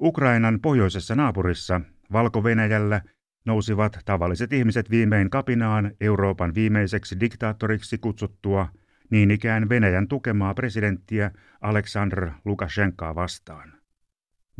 Ukrainan 0.00 0.60
pohjoisessa 0.60 1.14
naapurissa, 1.14 1.80
Valko-Venäjällä, 2.12 3.00
nousivat 3.46 3.98
tavalliset 4.04 4.52
ihmiset 4.52 4.90
viimein 4.90 5.30
kapinaan 5.30 5.92
Euroopan 6.00 6.54
viimeiseksi 6.54 7.20
diktaattoriksi 7.20 7.98
kutsuttua 7.98 8.68
niin 9.10 9.30
ikään 9.30 9.68
Venäjän 9.68 10.08
tukemaa 10.08 10.54
presidenttiä 10.54 11.30
Aleksandr 11.60 12.30
Lukashenkaa 12.44 13.14
vastaan. 13.14 13.72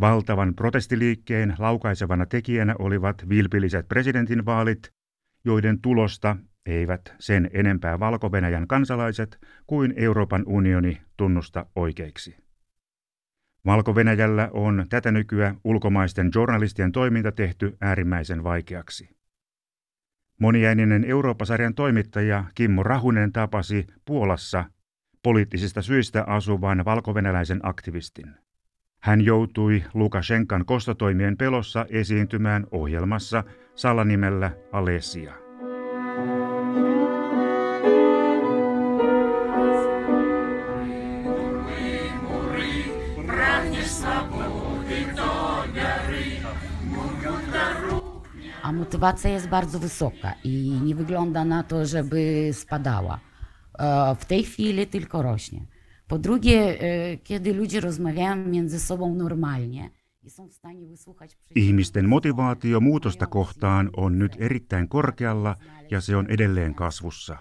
Valtavan 0.01 0.55
protestiliikkeen 0.55 1.55
laukaisevana 1.59 2.27
tekijänä 2.27 2.75
olivat 2.79 3.29
vilpilliset 3.29 3.89
presidentinvaalit, 3.89 4.91
joiden 5.45 5.81
tulosta 5.81 6.37
eivät 6.67 7.15
sen 7.19 7.51
enempää 7.53 8.01
valko 8.01 8.33
kansalaiset 8.69 9.39
kuin 9.67 9.95
Euroopan 9.97 10.43
unioni 10.47 11.03
tunnusta 11.17 11.67
oikeiksi. 11.77 12.46
Valko-Venäjällä 13.67 14.49
on 14.53 14.87
tätä 14.89 15.13
nykyä 15.13 15.55
ulkomaisten 15.65 16.31
journalistien 16.35 16.93
toiminta 16.93 17.33
tehty 17.33 17.77
äärimmäisen 17.81 18.45
vaikeaksi. 18.45 19.17
Moniäininen 20.41 21.05
Eurooppa-sarjan 21.05 21.75
toimittaja 21.75 22.45
Kimmo 22.55 22.83
Rahunen 22.83 23.33
tapasi 23.33 23.87
Puolassa 24.05 24.65
poliittisista 25.23 25.83
syistä 25.83 26.25
asuvan 26.27 26.85
valkovenäläisen 26.85 27.61
aktivistin. 27.63 28.35
Hän 29.01 29.21
joutui 29.21 29.85
Lukashenkan 29.95 30.65
kostotoimien 30.65 31.37
pelossa 31.37 31.87
esiintymään 31.89 32.67
ohjelmassa 32.71 33.45
salanimellä 33.75 34.51
Alesia. 34.73 35.46
Motywacja 48.77 49.31
jest 49.31 49.49
bardzo 49.49 49.79
wysoka 49.79 50.35
i 50.45 50.81
nie 50.85 50.95
wygląda 50.95 51.45
na 51.45 51.63
to, 51.63 51.87
żeby 51.87 52.51
spadała. 52.53 53.21
W 54.19 54.25
tej 54.25 54.43
chwili 54.45 54.87
tylko 54.87 55.23
rośnie. 55.23 55.67
Po 56.09 56.19
drugie, 56.19 56.79
kiedy 57.25 57.55
ludzie 57.55 57.81
rozmawiają 57.81 58.37
między 58.37 58.81
sobą 58.81 59.15
normalnie, 59.15 59.91
Ihmisten 61.55 62.09
motivaatio 62.09 62.81
muutosta 62.81 63.27
kohtaan 63.27 63.91
on 63.97 64.19
nyt 64.19 64.37
erittäin 64.39 64.89
korkealla 64.89 65.57
ja 65.91 66.01
se 66.01 66.17
on 66.17 66.27
edelleen 66.27 66.75
kasvussa. 66.75 67.39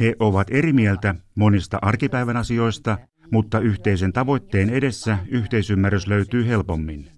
He 0.00 0.14
ovat 0.18 0.48
eri 0.50 0.72
mieltä 0.72 1.14
monista 1.34 1.78
arkipäivän 1.82 2.36
asioista, 2.36 2.98
mutta 3.30 3.60
yhteisen 3.60 4.12
tavoitteen 4.12 4.70
edessä 4.70 5.18
yhteisymmärrys 5.28 6.06
löytyy 6.06 6.46
helpommin. 6.46 7.15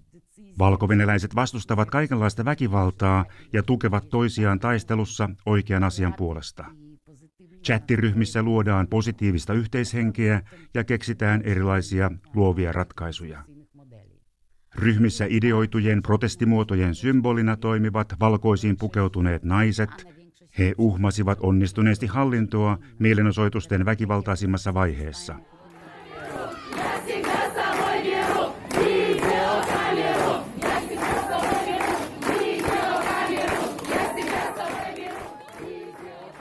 Valkovenäläiset 0.59 1.35
vastustavat 1.35 1.89
kaikenlaista 1.89 2.45
väkivaltaa 2.45 3.25
ja 3.53 3.63
tukevat 3.63 4.09
toisiaan 4.09 4.59
taistelussa 4.59 5.29
oikean 5.45 5.83
asian 5.83 6.13
puolesta. 6.13 6.65
Chattiryhmissä 7.63 8.43
luodaan 8.43 8.87
positiivista 8.87 9.53
yhteishenkeä 9.53 10.41
ja 10.73 10.83
keksitään 10.83 11.41
erilaisia 11.41 12.11
luovia 12.35 12.71
ratkaisuja. 12.71 13.43
Ryhmissä 14.75 15.25
ideoitujen 15.29 16.01
protestimuotojen 16.01 16.95
symbolina 16.95 17.57
toimivat 17.57 18.13
valkoisiin 18.19 18.77
pukeutuneet 18.77 19.43
naiset. 19.43 19.89
He 20.57 20.73
uhmasivat 20.77 21.37
onnistuneesti 21.41 22.07
hallintoa 22.07 22.77
mielenosoitusten 22.99 23.85
väkivaltaisimmassa 23.85 24.73
vaiheessa. 24.73 25.35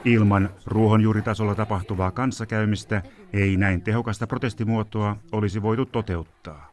Ilman 0.04 0.50
ruohonjuuritasolla 0.66 1.54
tapahtuvaa 1.54 2.10
kanssakäymistä 2.10 3.02
ei 3.32 3.56
näin 3.56 3.82
tehokasta 3.82 4.26
protestimuotoa 4.26 5.16
olisi 5.32 5.62
voitu 5.62 5.86
toteuttaa. 5.86 6.68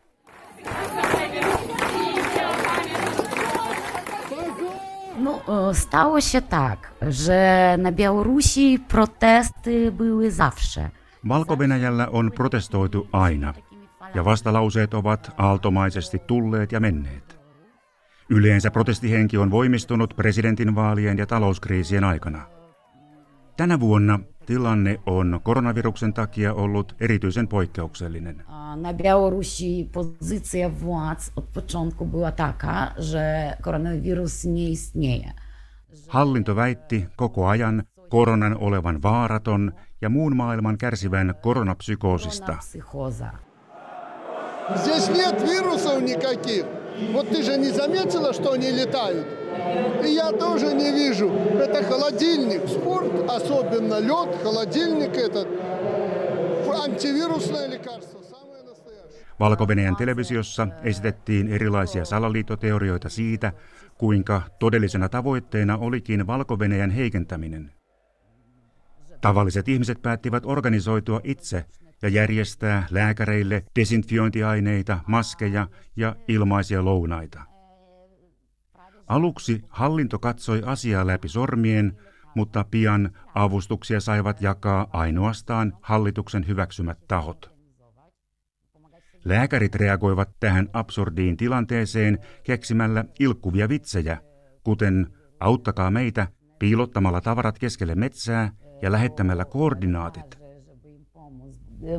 No, 5.18 5.42
stało 5.74 6.22
się 6.22 6.42
tak, 6.42 6.94
że 7.10 7.78
na 7.78 7.92
Białorusi 7.92 8.80
protesty 8.88 9.92
były 9.92 10.32
zawsze. 10.32 10.92
valko 11.28 11.58
on 12.12 12.32
protestoitu 12.32 13.08
aina, 13.12 13.54
ja 14.16 14.26
vastalauseet 14.26 14.94
ovat 14.94 15.32
aaltomaisesti 15.38 16.20
tulleet 16.20 16.72
ja 16.72 16.80
menneet. 16.80 17.40
Yleensä 18.30 18.72
protestihenki 18.72 19.38
on 19.38 19.52
voimistunut 19.52 20.14
presidentinvaalien 20.16 21.18
ja 21.18 21.26
talouskriisien 21.26 22.04
aikana– 22.04 22.46
Tänä 23.57 23.81
vuonna 23.81 24.21
tilanne 24.47 25.01
on 25.07 25.41
koronaviruksen 25.43 26.13
takia 26.13 26.55
ollut 26.55 26.95
erityisen 27.01 27.49
poikkeuksellinen. 27.49 28.45
Na 28.77 28.93
Białorusi 28.93 29.91
pozycja 29.93 30.69
władz 30.69 31.33
od 31.37 31.45
początku 31.45 32.07
była 32.07 32.33
taka, 32.33 32.95
że 32.99 33.57
koronawirus 33.63 34.45
nie 34.45 34.69
istnieje. 34.69 35.33
Hallinto 36.09 36.55
väitti 36.55 37.07
koko 37.17 37.49
ajan 37.49 37.83
koronan 38.09 38.57
olevan 38.61 39.03
vaaraton 39.03 39.73
ja 40.01 40.09
muun 40.11 40.37
maailman 40.37 40.79
kärsivän 40.79 41.35
koronapsykoosista. 41.43 42.59
Здесь 44.77 45.09
нет 45.09 45.43
вирусов 45.43 46.03
никаких. 46.03 46.65
Вот 47.13 47.29
ты 47.29 47.43
же 47.43 47.57
не 47.57 47.71
заметила, 47.71 48.33
что 48.33 48.53
они 48.53 48.71
летают? 48.71 49.27
И 50.05 50.11
я 50.11 50.33
тоже 50.33 50.75
не 50.75 50.93
вижу. 50.93 51.31
Это 51.31 51.83
холодильник. 51.83 52.69
Спорт, 52.69 53.13
особенно 53.29 53.99
лед, 53.99 54.43
холодильник 54.43 55.17
этот. 55.17 55.49
Антивирусное 56.85 57.67
лекарство. 57.67 58.21
valko 59.41 59.67
televisiossa 59.99 60.69
esitettiin 60.83 61.49
erilaisia 61.49 62.05
salaliittoteorioita 62.05 63.09
siitä, 63.09 63.53
kuinka 63.99 64.43
todellisena 64.59 65.09
tavoitteena 65.09 65.77
olikin 65.77 66.27
valko 66.27 66.59
heikentäminen. 66.97 67.73
Tavalliset 69.21 69.69
ihmiset 69.69 70.03
päättivät 70.03 70.47
organisoitua 70.47 71.21
itse 71.25 71.65
ja 72.02 72.10
järjestää 72.10 72.88
lääkäreille 72.92 73.64
desinfiointiaineita, 73.80 75.00
maskeja 75.08 75.68
ja 75.96 76.16
ilmaisia 76.28 76.86
lounaita. 76.86 77.42
Aluksi 79.08 79.62
hallinto 79.70 80.20
katsoi 80.20 80.62
asiaa 80.66 81.08
läpi 81.08 81.28
sormien, 81.28 81.98
mutta 82.36 82.66
pian 82.72 83.12
avustuksia 83.36 84.00
saivat 84.00 84.42
jakaa 84.42 84.88
ainoastaan 84.94 85.74
hallituksen 85.82 86.48
hyväksymät 86.48 86.98
tahot. 87.08 87.56
Lääkärit 89.26 89.76
reagoivat 89.76 90.30
tähän 90.40 90.70
absurdiin 90.74 91.38
tilanteeseen 91.38 92.20
keksimällä 92.44 93.06
ilkkuvia 93.20 93.70
vitsejä, 93.70 94.18
kuten 94.64 95.08
auttakaa 95.40 95.92
meitä 95.92 96.28
piilottamalla 96.60 97.22
tavarat 97.22 97.60
keskelle 97.60 97.96
metsää 97.96 98.52
ja 98.82 98.92
lähettämällä 98.92 99.46
koordinaatit. 99.46 100.45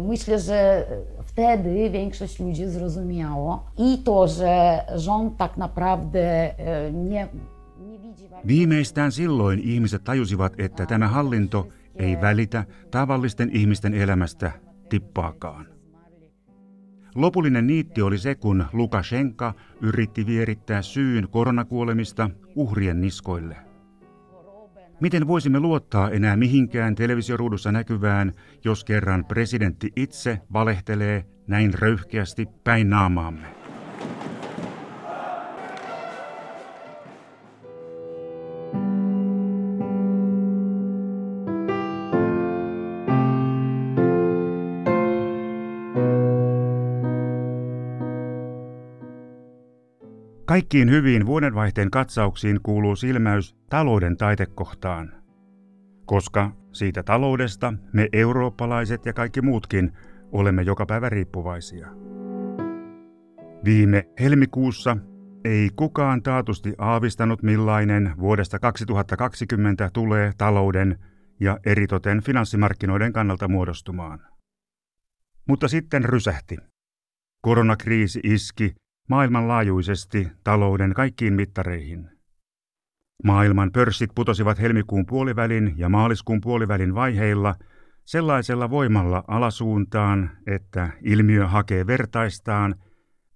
Myślę, 0.00 0.38
że 0.38 0.86
wtedy 1.24 1.90
większość 1.90 2.40
ludzi 2.40 2.66
zrozumiało 2.66 3.64
i 3.78 3.98
to, 3.98 4.28
że 4.28 4.80
rząd 4.96 5.36
tak 5.36 5.56
naprawdę 5.56 6.58
e, 6.58 6.92
nie, 6.92 7.28
Viimeistään 8.46 9.12
silloin 9.12 9.60
ihmiset 9.60 10.04
tajusivat, 10.04 10.60
että 10.60 10.86
tämä 10.86 11.08
hallinto 11.08 11.68
ei 11.96 12.20
välitä 12.20 12.64
tavallisten 12.90 13.50
ihmisten 13.52 13.94
elämästä 13.94 14.52
tippaakaan. 14.88 15.66
Lopullinen 17.14 17.66
niitti 17.66 18.02
oli 18.02 18.18
se, 18.18 18.34
kun 18.34 18.64
Lukashenka 18.72 19.54
yritti 19.80 20.26
vierittää 20.26 20.82
syyn 20.82 21.28
koronakuolemista 21.30 22.30
uhrien 22.54 23.00
niskoille. 23.00 23.56
Miten 25.00 25.26
voisimme 25.26 25.60
luottaa 25.60 26.10
enää 26.10 26.36
mihinkään 26.36 26.94
televisioruudussa 26.94 27.72
näkyvään, 27.72 28.32
jos 28.64 28.84
kerran 28.84 29.24
presidentti 29.24 29.92
itse 29.96 30.38
valehtelee 30.52 31.24
näin 31.46 31.74
röyhkeästi 31.74 32.48
päin 32.64 32.90
naamaamme? 32.90 33.55
Kaikkiin 50.56 50.90
hyviin 50.90 51.26
vuodenvaihteen 51.26 51.90
katsauksiin 51.90 52.60
kuuluu 52.62 52.96
silmäys 52.96 53.56
talouden 53.70 54.16
taitekohtaan. 54.16 55.12
Koska 56.06 56.52
siitä 56.72 57.02
taloudesta 57.02 57.74
me 57.92 58.08
eurooppalaiset 58.12 59.06
ja 59.06 59.12
kaikki 59.12 59.42
muutkin 59.42 59.92
olemme 60.32 60.62
joka 60.62 60.86
päivä 60.86 61.08
riippuvaisia. 61.08 61.88
Viime 63.64 64.04
helmikuussa 64.20 64.96
ei 65.44 65.70
kukaan 65.76 66.22
taatusti 66.22 66.74
aavistanut 66.78 67.42
millainen 67.42 68.14
vuodesta 68.18 68.58
2020 68.58 69.90
tulee 69.92 70.32
talouden 70.38 70.98
ja 71.40 71.58
eritoten 71.66 72.22
finanssimarkkinoiden 72.22 73.12
kannalta 73.12 73.48
muodostumaan. 73.48 74.20
Mutta 75.48 75.68
sitten 75.68 76.04
rysähti. 76.04 76.56
Koronakriisi 77.42 78.20
iski 78.22 78.74
maailmanlaajuisesti 79.08 80.28
talouden 80.44 80.94
kaikkiin 80.94 81.34
mittareihin. 81.34 82.10
Maailman 83.24 83.72
pörssit 83.72 84.10
putosivat 84.14 84.60
helmikuun 84.60 85.06
puolivälin 85.06 85.74
ja 85.76 85.88
maaliskuun 85.88 86.40
puolivälin 86.40 86.94
vaiheilla 86.94 87.54
sellaisella 88.04 88.70
voimalla 88.70 89.24
alasuuntaan, 89.28 90.30
että 90.46 90.88
ilmiö 91.02 91.46
hakee 91.46 91.86
vertaistaan 91.86 92.74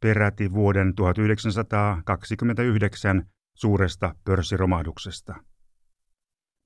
peräti 0.00 0.52
vuoden 0.52 0.94
1929 0.94 3.26
suuresta 3.54 4.14
pörssiromahduksesta. 4.24 5.34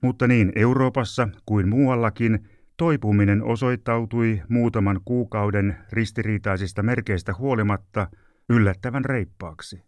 Mutta 0.03 0.27
niin 0.27 0.53
Euroopassa 0.57 1.29
kuin 1.47 1.69
muuallakin 1.69 2.49
toipuminen 2.77 3.43
osoittautui 3.43 4.43
muutaman 4.49 5.01
kuukauden 5.05 5.77
ristiriitaisista 5.93 6.83
merkeistä 6.83 7.35
huolimatta– 7.39 8.09
yllättävän 8.49 9.05
reippaaksi. 9.05 9.83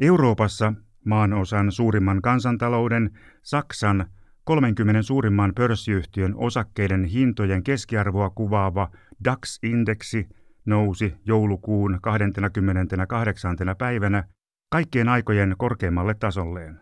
Euroopassa 0.00 0.72
maanosan 1.04 1.72
suurimman 1.72 2.22
kansantalouden, 2.22 3.10
Saksan 3.42 4.06
30 4.44 5.02
suurimman 5.02 5.52
pörssiyhtiön 5.54 6.34
osakkeiden 6.36 7.04
hintojen 7.04 7.62
keskiarvoa 7.62 8.30
kuvaava 8.30 8.90
DAX-indeksi 9.24 10.28
nousi 10.66 11.14
joulukuun 11.24 11.98
28. 12.02 13.56
päivänä 13.78 14.24
kaikkien 14.70 15.08
aikojen 15.08 15.54
korkeimmalle 15.58 16.14
tasolleen. 16.14 16.80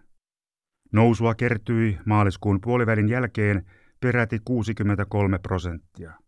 Nousua 0.93 1.35
kertyi 1.35 1.99
maaliskuun 2.05 2.61
puolivälin 2.61 3.09
jälkeen 3.09 3.65
peräti 4.01 4.39
63 4.45 5.39
prosenttia. 5.39 6.24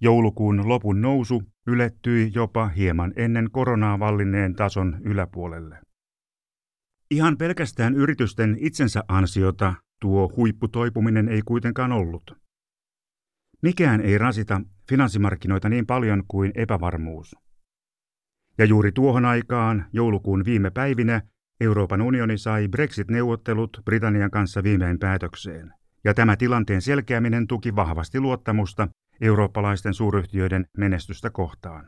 Joulukuun 0.00 0.68
lopun 0.68 1.00
nousu 1.00 1.42
ylettyi 1.66 2.30
jopa 2.34 2.68
hieman 2.68 3.12
ennen 3.16 3.50
koronaa 3.50 3.98
vallinneen 3.98 4.54
tason 4.54 5.00
yläpuolelle. 5.04 5.78
Ihan 7.10 7.36
pelkästään 7.38 7.94
yritysten 7.94 8.56
itsensä 8.60 9.04
ansiota 9.08 9.74
tuo 10.00 10.32
huipputoipuminen 10.36 11.28
ei 11.28 11.42
kuitenkaan 11.42 11.92
ollut. 11.92 12.32
Mikään 13.62 14.00
ei 14.00 14.18
rasita 14.18 14.60
finanssimarkkinoita 14.88 15.68
niin 15.68 15.86
paljon 15.86 16.22
kuin 16.28 16.52
epävarmuus. 16.54 17.36
Ja 18.58 18.64
juuri 18.64 18.92
tuohon 18.92 19.24
aikaan, 19.24 19.86
joulukuun 19.92 20.44
viime 20.44 20.70
päivinä, 20.70 21.22
Euroopan 21.60 22.02
unioni 22.02 22.38
sai 22.38 22.68
Brexit-neuvottelut 22.68 23.80
Britannian 23.84 24.30
kanssa 24.30 24.62
viimein 24.62 24.98
päätökseen. 24.98 25.72
Ja 26.04 26.14
tämä 26.14 26.36
tilanteen 26.36 26.82
selkeäminen 26.82 27.46
tuki 27.46 27.76
vahvasti 27.76 28.20
luottamusta 28.20 28.88
eurooppalaisten 29.20 29.94
suuryhtiöiden 29.94 30.66
menestystä 30.78 31.30
kohtaan. 31.30 31.86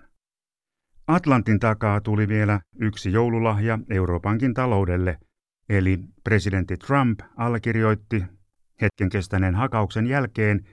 Atlantin 1.06 1.58
takaa 1.58 2.00
tuli 2.00 2.28
vielä 2.28 2.60
yksi 2.80 3.12
joululahja 3.12 3.78
Euroopankin 3.90 4.54
taloudelle, 4.54 5.18
eli 5.68 5.98
presidentti 6.24 6.76
Trump 6.76 7.20
allekirjoitti 7.36 8.24
hetken 8.82 9.08
kestäneen 9.08 9.54
hakauksen 9.54 10.06
jälkeen 10.06 10.64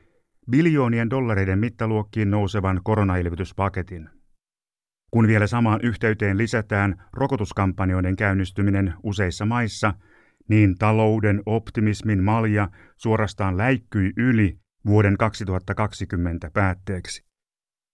biljoonien 0.51 1.09
dollareiden 1.09 1.59
mittaluokkiin 1.59 2.31
nousevan 2.31 2.81
koronailvytyspaketin. 2.83 4.09
Kun 5.11 5.27
vielä 5.27 5.47
samaan 5.47 5.79
yhteyteen 5.83 6.37
lisätään 6.37 7.05
rokotuskampanjoiden 7.13 8.15
käynnistyminen 8.15 8.93
useissa 9.03 9.45
maissa, 9.45 9.93
niin 10.49 10.75
talouden 10.77 11.41
optimismin 11.45 12.23
malja 12.23 12.69
suorastaan 12.97 13.57
läikkyi 13.57 14.13
yli 14.17 14.59
vuoden 14.85 15.17
2020 15.17 16.51
päätteeksi. 16.53 17.25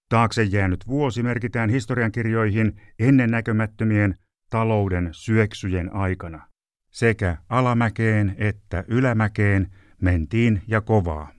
Taakse 0.10 0.44
jäänyt 0.44 0.88
vuosi 0.88 1.24
merkitään 1.24 1.70
historiankirjoihin 1.70 2.82
ennennäkömättömien 3.00 4.16
talouden 4.50 5.10
syöksyjen 5.12 5.94
aikana. 5.94 6.48
Sekä 6.92 7.38
alamäkeen 7.50 8.36
että 8.38 8.84
ylämäkeen 8.88 9.68
mentiin 10.02 10.62
ja 10.68 10.82
kovaa. 10.82 11.32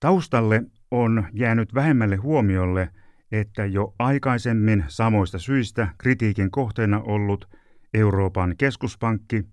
Taustalle 0.00 0.62
on 0.90 1.26
jäänyt 1.32 1.74
vähemmälle 1.74 2.16
huomiolle, 2.16 2.90
että 3.32 3.64
jo 3.64 3.94
aikaisemmin 3.98 4.84
samoista 4.88 5.38
syistä 5.38 5.88
kritiikin 5.98 6.50
kohteena 6.50 7.00
ollut 7.00 7.48
Euroopan 7.94 8.54
keskuspankki 8.58 9.44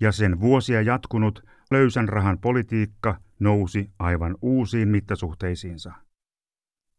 ja 0.00 0.12
sen 0.12 0.40
vuosia 0.40 0.82
jatkunut 0.82 1.42
löysän 1.70 2.08
rahan 2.08 2.38
politiikka 2.38 3.20
nousi 3.42 3.90
aivan 3.98 4.36
uusiin 4.42 4.88
mittasuhteisiinsa. 4.88 5.92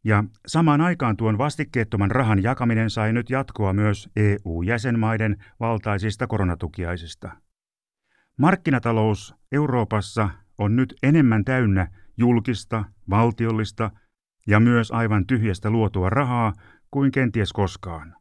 Ja 0.04 0.24
samaan 0.48 0.82
aikaan 0.82 1.18
tuon 1.18 1.38
vastikkeettoman 1.38 2.12
rahan 2.12 2.44
jakaminen 2.44 2.90
sai 2.90 3.14
nyt 3.14 3.30
jatkoa 3.30 3.74
myös 3.74 4.10
EU-jäsenmaiden 4.16 5.44
valtaisista 5.60 6.28
koronatukiaisista. 6.28 7.32
Markkinatalous 8.38 9.36
Euroopassa 9.52 10.30
on 10.58 10.76
nyt 10.76 10.94
enemmän 11.04 11.46
täynnä 11.46 11.88
julkista, 12.18 12.86
valtiollista 13.10 13.92
ja 14.48 14.60
myös 14.60 14.92
aivan 14.92 15.28
tyhjästä 15.28 15.70
luotua 15.70 16.10
rahaa 16.10 16.54
kuin 16.92 17.12
kenties 17.12 17.54
koskaan. 17.54 18.16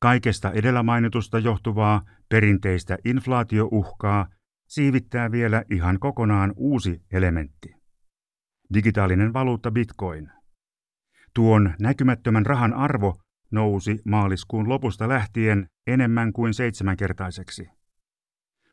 Kaikesta 0.00 0.50
edellä 0.50 0.82
mainitusta 0.82 1.38
johtuvaa 1.38 2.02
perinteistä 2.28 2.98
inflaatiouhkaa 3.04 4.26
siivittää 4.72 5.32
vielä 5.32 5.64
ihan 5.70 5.98
kokonaan 5.98 6.52
uusi 6.56 7.02
elementti. 7.12 7.74
Digitaalinen 8.74 9.32
valuutta 9.32 9.70
Bitcoin. 9.70 10.30
Tuon 11.34 11.74
näkymättömän 11.80 12.46
rahan 12.46 12.74
arvo 12.74 13.14
nousi 13.50 13.98
maaliskuun 14.04 14.68
lopusta 14.68 15.08
lähtien 15.08 15.68
enemmän 15.86 16.32
kuin 16.32 16.54
seitsemänkertaiseksi. 16.54 17.68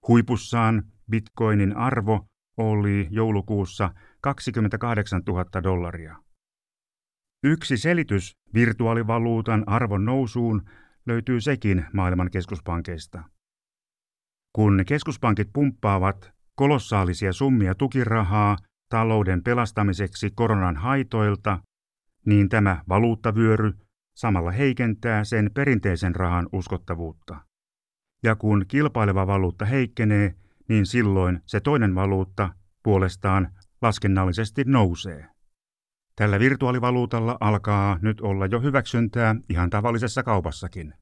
Huipussaan 0.08 0.84
Bitcoinin 1.12 1.78
arvo 1.78 2.28
oli 2.58 3.08
joulukuussa 3.12 3.94
28 4.22 5.22
000 5.28 5.64
dollaria. 5.64 6.16
Yksi 7.44 7.78
selitys 7.78 8.38
virtuaalivaluutan 8.54 9.64
arvon 9.68 10.06
nousuun 10.06 10.62
löytyy 11.08 11.42
sekin 11.42 11.86
maailman 11.94 12.32
keskuspankeista. 12.32 13.24
Kun 14.60 14.84
keskuspankit 14.88 15.50
pumppaavat 15.54 16.32
kolossaalisia 16.56 17.34
summia 17.34 17.76
tukirahaa 17.76 18.58
talouden 18.90 19.44
pelastamiseksi 19.44 20.32
koronan 20.36 20.76
haitoilta, 20.76 21.60
niin 22.26 22.50
tämä 22.50 22.84
valuuttavyöry 22.90 23.74
samalla 24.16 24.52
heikentää 24.52 25.24
sen 25.24 25.52
perinteisen 25.54 26.16
rahan 26.16 26.50
uskottavuutta. 26.52 27.36
Ja 28.24 28.36
kun 28.36 28.66
kilpaileva 28.68 29.28
valuutta 29.28 29.66
heikkenee, 29.66 30.36
niin 30.70 30.86
silloin 30.86 31.42
se 31.46 31.60
toinen 31.60 31.96
valuutta 31.96 32.50
puolestaan 32.84 33.50
laskennallisesti 33.82 34.64
nousee. 34.66 35.28
Tällä 36.16 36.40
virtuaalivaluutalla 36.40 37.38
alkaa 37.40 38.00
nyt 38.02 38.22
olla 38.22 38.46
jo 38.46 38.62
hyväksyntää 38.62 39.36
ihan 39.50 39.70
tavallisessa 39.70 40.24
kaupassakin. 40.24 40.94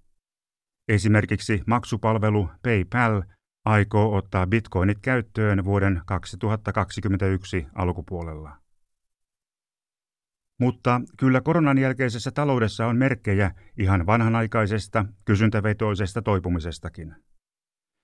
Esimerkiksi 0.87 1.63
maksupalvelu 1.67 2.49
PayPal 2.63 3.21
aikoo 3.67 4.15
ottaa 4.15 4.47
bitcoinit 4.47 4.97
käyttöön 5.01 5.65
vuoden 5.65 6.01
2021 6.05 7.67
alkupuolella. 7.75 8.57
Mutta 10.59 11.01
kyllä 11.19 11.41
koronan 11.41 11.77
jälkeisessä 11.77 12.31
taloudessa 12.31 12.87
on 12.87 12.97
merkkejä 12.97 13.51
ihan 13.77 14.05
vanhanaikaisesta, 14.05 15.05
kysyntävetoisesta 15.25 16.21
toipumisestakin. 16.21 17.15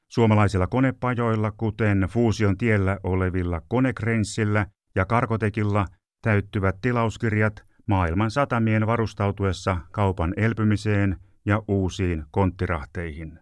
Suomalaisilla 0.09 0.67
konepajoilla, 0.67 1.51
kuten 1.51 2.07
Fuusion 2.09 2.57
tiellä 2.57 2.99
olevilla 3.03 3.61
Konekreinsillä 3.67 4.67
ja 4.95 5.05
Karkotekilla, 5.05 5.85
täyttyvät 6.21 6.81
tilauskirjat 6.81 7.65
maailman 7.87 8.31
satamien 8.31 8.87
varustautuessa 8.87 9.77
kaupan 9.91 10.33
elpymiseen 10.37 11.17
ja 11.45 11.63
uusiin 11.67 12.23
konttirahteihin. 12.31 13.39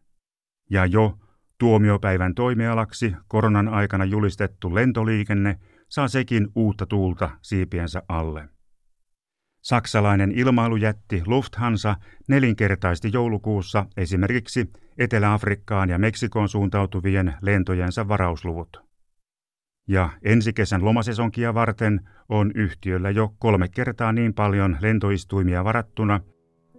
Ja 0.70 0.86
jo 0.86 1.18
tuomiopäivän 1.62 2.36
toimialaksi 2.36 3.16
koronan 3.28 3.68
aikana 3.68 4.06
julistettu 4.06 4.76
lentoliikenne 4.76 5.60
saa 5.90 6.08
sekin 6.08 6.48
uutta 6.56 6.86
tuulta 6.86 7.30
siipiensä 7.42 8.04
alle. 8.08 8.50
Saksalainen 9.64 10.32
ilmailujätti 10.32 11.24
Lufthansa 11.26 11.96
nelinkertaisti 12.28 13.10
joulukuussa 13.14 13.86
esimerkiksi 13.98 14.72
Etelä-Afrikkaan 14.98 15.90
ja 15.90 16.00
Meksikoon 16.00 16.50
suuntautuvien 16.50 17.34
lentojensa 17.42 18.08
varausluvut. 18.08 18.78
Ja 19.88 20.10
ensi 20.24 20.54
kesän 20.54 20.86
lomasesonkia 20.86 21.54
varten 21.54 22.10
on 22.30 22.52
yhtiöllä 22.56 23.10
jo 23.10 23.34
kolme 23.40 23.70
kertaa 23.70 24.14
niin 24.14 24.34
paljon 24.34 24.78
lentoistuimia 24.82 25.64
varattuna 25.64 26.20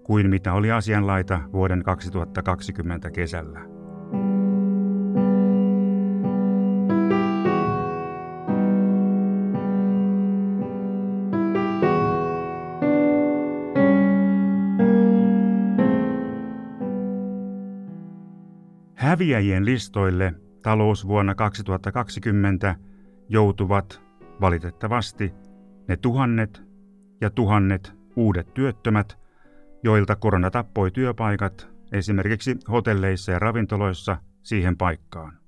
kuin 0.04 0.30
mitä 0.30 0.52
oli 0.52 0.70
asianlaita 0.70 1.40
vuoden 1.52 1.82
2020 1.82 3.10
kesällä. 3.10 3.81
Häviäjien 19.22 19.64
listoille 19.64 20.34
talous 20.62 21.06
vuonna 21.06 21.34
2020 21.34 22.76
joutuvat 23.28 24.02
valitettavasti 24.40 25.34
ne 25.88 25.96
tuhannet 25.96 26.62
ja 27.20 27.30
tuhannet 27.30 27.92
uudet 28.16 28.54
työttömät, 28.54 29.18
joilta 29.82 30.16
korona 30.16 30.50
tappoi 30.50 30.90
työpaikat 30.90 31.68
esimerkiksi 31.92 32.56
hotelleissa 32.70 33.32
ja 33.32 33.38
ravintoloissa 33.38 34.16
siihen 34.42 34.76
paikkaan. 34.76 35.38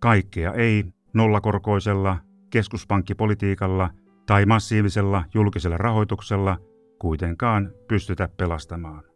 Kaikkea 0.00 0.52
ei 0.52 0.84
nollakorkoisella 1.14 2.18
keskuspankkipolitiikalla 2.50 3.90
tai 4.26 4.46
massiivisella 4.46 5.24
julkisella 5.34 5.78
rahoituksella 5.78 6.58
kuitenkaan 6.98 7.72
pystytä 7.88 8.28
pelastamaan. 8.36 9.07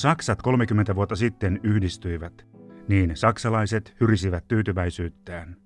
Saksat 0.00 0.42
30 0.42 0.94
vuotta 0.94 1.16
sitten 1.16 1.60
yhdistyivät, 1.62 2.46
niin 2.88 3.16
saksalaiset 3.16 3.96
hyrisivät 4.00 4.48
tyytyväisyyttään. 4.48 5.56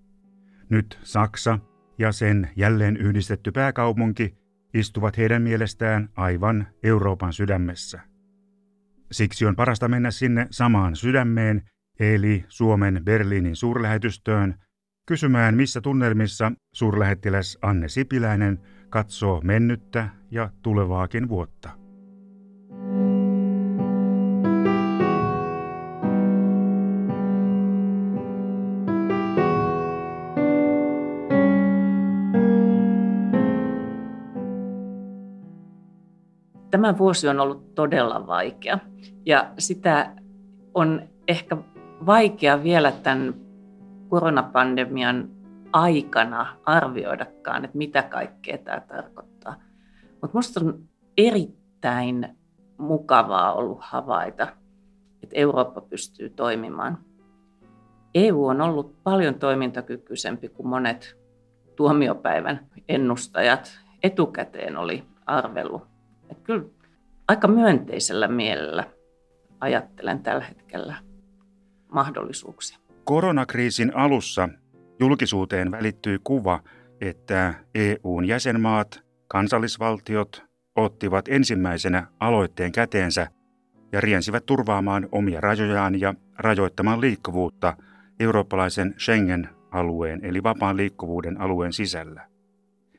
Nyt 0.69 0.99
Saksa 1.03 1.59
ja 1.99 2.13
sen 2.13 2.51
jälleen 2.57 2.97
yhdistetty 2.97 3.53
pääkaupunki 3.53 4.35
istuvat 4.75 5.17
heidän 5.19 5.43
mielestään 5.43 6.09
aivan 6.17 6.67
Euroopan 6.83 7.33
sydämessä. 7.33 8.01
Siksi 9.13 9.47
on 9.47 9.57
parasta 9.57 9.89
mennä 9.89 10.11
sinne 10.11 10.47
samaan 10.51 10.97
sydämeen, 10.97 11.63
eli 12.01 12.45
Suomen 12.49 13.01
Berliinin 13.05 13.57
suurlähetystöön, 13.57 14.55
kysymään 15.07 15.55
missä 15.55 15.81
tunnelmissa 15.81 16.53
suurlähettiläs 16.73 17.59
Anne 17.63 17.89
Sipiläinen 17.89 18.59
katsoo 18.91 19.41
mennyttä 19.45 20.09
ja 20.31 20.51
tulevaakin 20.63 21.29
vuotta. 21.29 21.84
Tämä 36.75 36.99
vuosi 36.99 37.29
on 37.29 37.41
ollut 37.41 37.75
todella 37.75 38.27
vaikea 38.27 38.79
ja 39.27 39.51
sitä 39.59 40.15
on 40.75 41.03
ehkä 41.29 41.57
vaikea 42.07 42.63
vielä 42.63 42.93
tämän 42.93 43.35
koronapandemian 44.09 45.31
aikana 45.73 46.57
arvioidakaan, 46.65 47.65
että 47.65 47.79
mitä 47.79 48.03
kaikkea 48.03 48.59
tämä 48.59 48.81
tarkoittaa. 48.81 49.55
Mutta 50.11 50.29
minusta 50.33 50.61
on 50.61 50.85
erittäin 51.19 52.37
mukavaa 52.79 53.53
ollut 53.53 53.79
havaita, 53.81 54.43
että 55.23 55.37
Eurooppa 55.37 55.81
pystyy 55.81 56.31
toimimaan. 56.31 56.99
EU 58.15 58.47
on 58.47 58.61
ollut 58.61 59.03
paljon 59.03 59.35
toimintakykyisempi 59.35 60.49
kuin 60.49 60.69
monet 60.69 61.17
tuomiopäivän 61.77 62.67
ennustajat 62.89 63.81
etukäteen 64.03 64.77
oli 64.77 65.05
arvellut. 65.27 65.94
Että 66.35 66.47
kyllä 66.47 66.65
aika 67.29 67.49
myönteisellä 67.49 68.29
mielellä 68.29 68.85
ajattelen 69.61 70.23
tällä 70.23 70.45
hetkellä 70.45 70.97
mahdollisuuksia. 71.93 72.79
Koronakriisin 73.05 73.97
alussa 73.97 74.49
julkisuuteen 75.01 75.71
välittyi 75.71 76.19
kuva, 76.25 76.61
että 77.01 77.55
EUn 77.75 78.25
jäsenmaat, 78.25 79.03
kansallisvaltiot, 79.29 80.45
ottivat 80.77 81.29
ensimmäisenä 81.29 82.07
aloitteen 82.21 82.73
käteensä 82.73 83.27
ja 83.93 84.01
riensivät 84.01 84.47
turvaamaan 84.47 85.09
omia 85.13 85.41
rajojaan 85.41 86.01
ja 86.01 86.15
rajoittamaan 86.39 87.01
liikkuvuutta 87.01 87.77
eurooppalaisen 88.21 88.95
Schengen-alueen 88.99 90.25
eli 90.25 90.43
vapaan 90.43 90.77
liikkuvuuden 90.77 91.41
alueen 91.41 91.73
sisällä. 91.73 92.27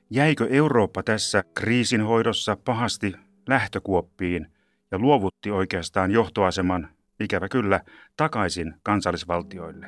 Jäikö 0.09 0.47
Eurooppa 0.49 1.03
tässä 1.03 1.43
kriisin 1.53 2.01
hoidossa 2.01 2.57
pahasti 2.65 3.15
lähtökuoppiin 3.47 4.47
ja 4.91 4.99
luovutti 4.99 5.51
oikeastaan 5.51 6.11
johtoaseman, 6.11 6.89
ikävä 7.19 7.49
kyllä, 7.49 7.81
takaisin 8.17 8.73
kansallisvaltioille? 8.83 9.87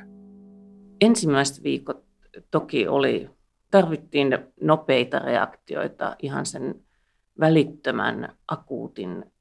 Ensimmäiset 1.00 1.64
viikot 1.64 2.04
toki 2.50 2.88
oli, 2.88 3.30
tarvittiin 3.70 4.38
nopeita 4.60 5.18
reaktioita 5.18 6.16
ihan 6.22 6.46
sen 6.46 6.74
välittömän 7.40 8.36
akuutin 8.48 9.32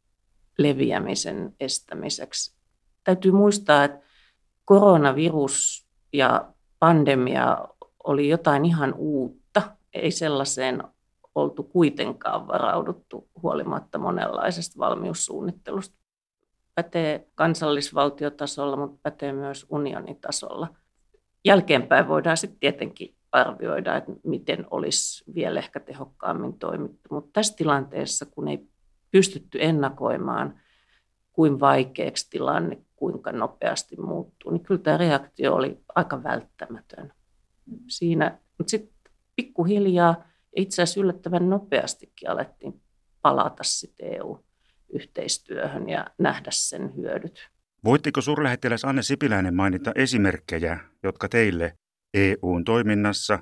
leviämisen 0.57 1.55
estämiseksi. 1.59 2.55
Täytyy 3.03 3.31
muistaa, 3.31 3.83
että 3.83 3.99
koronavirus 4.65 5.87
ja 6.13 6.53
pandemia 6.79 7.57
oli 8.03 8.29
jotain 8.29 8.65
ihan 8.65 8.93
uutta. 8.93 9.61
Ei 9.93 10.11
sellaiseen 10.11 10.83
oltu 11.37 11.63
kuitenkaan 11.63 12.47
varauduttu 12.47 13.29
huolimatta 13.43 13.97
monenlaisesta 13.97 14.79
valmiussuunnittelusta. 14.79 15.97
Pätee 16.75 17.27
kansallisvaltiotasolla, 17.35 18.77
mutta 18.77 18.99
pätee 19.03 19.33
myös 19.33 19.65
unionitasolla. 19.69 20.67
jälkeenpäin 21.45 22.07
voidaan 22.07 22.37
sitten 22.37 22.59
tietenkin 22.59 23.15
arvioida, 23.31 23.95
että 23.95 24.11
miten 24.23 24.65
olisi 24.71 25.23
vielä 25.35 25.59
ehkä 25.59 25.79
tehokkaammin 25.79 26.59
toimittu. 26.59 27.09
Mutta 27.11 27.29
tässä 27.33 27.55
tilanteessa, 27.55 28.25
kun 28.25 28.47
ei 28.47 28.67
pystytty 29.11 29.57
ennakoimaan, 29.61 30.59
kuin 31.33 31.59
vaikeaksi 31.59 32.29
tilanne, 32.29 32.77
kuinka 32.95 33.31
nopeasti 33.31 33.95
muuttuu, 34.01 34.51
niin 34.51 34.63
kyllä 34.63 34.81
tämä 34.81 34.97
reaktio 34.97 35.55
oli 35.55 35.79
aika 35.95 36.23
välttämätön. 36.23 37.13
Siinä, 37.87 38.39
mutta 38.57 38.71
sitten 38.71 39.13
pikkuhiljaa 39.35 40.23
itse 40.57 40.81
asiassa 40.81 40.99
yllättävän 40.99 41.49
nopeastikin 41.49 42.29
alettiin 42.29 42.81
palata 43.21 43.63
sitten 43.63 44.13
EU-yhteistyöhön 44.13 45.89
ja 45.89 46.07
nähdä 46.19 46.49
sen 46.51 46.95
hyödyt. 46.95 47.49
Voittiko 47.83 48.21
suurlähettiläs 48.21 48.85
Anne 48.85 49.01
Sipiläinen 49.01 49.55
mainita 49.55 49.91
esimerkkejä, 49.95 50.79
jotka 51.03 51.29
teille 51.29 51.77
EUn 52.13 52.63
toiminnassa 52.63 53.39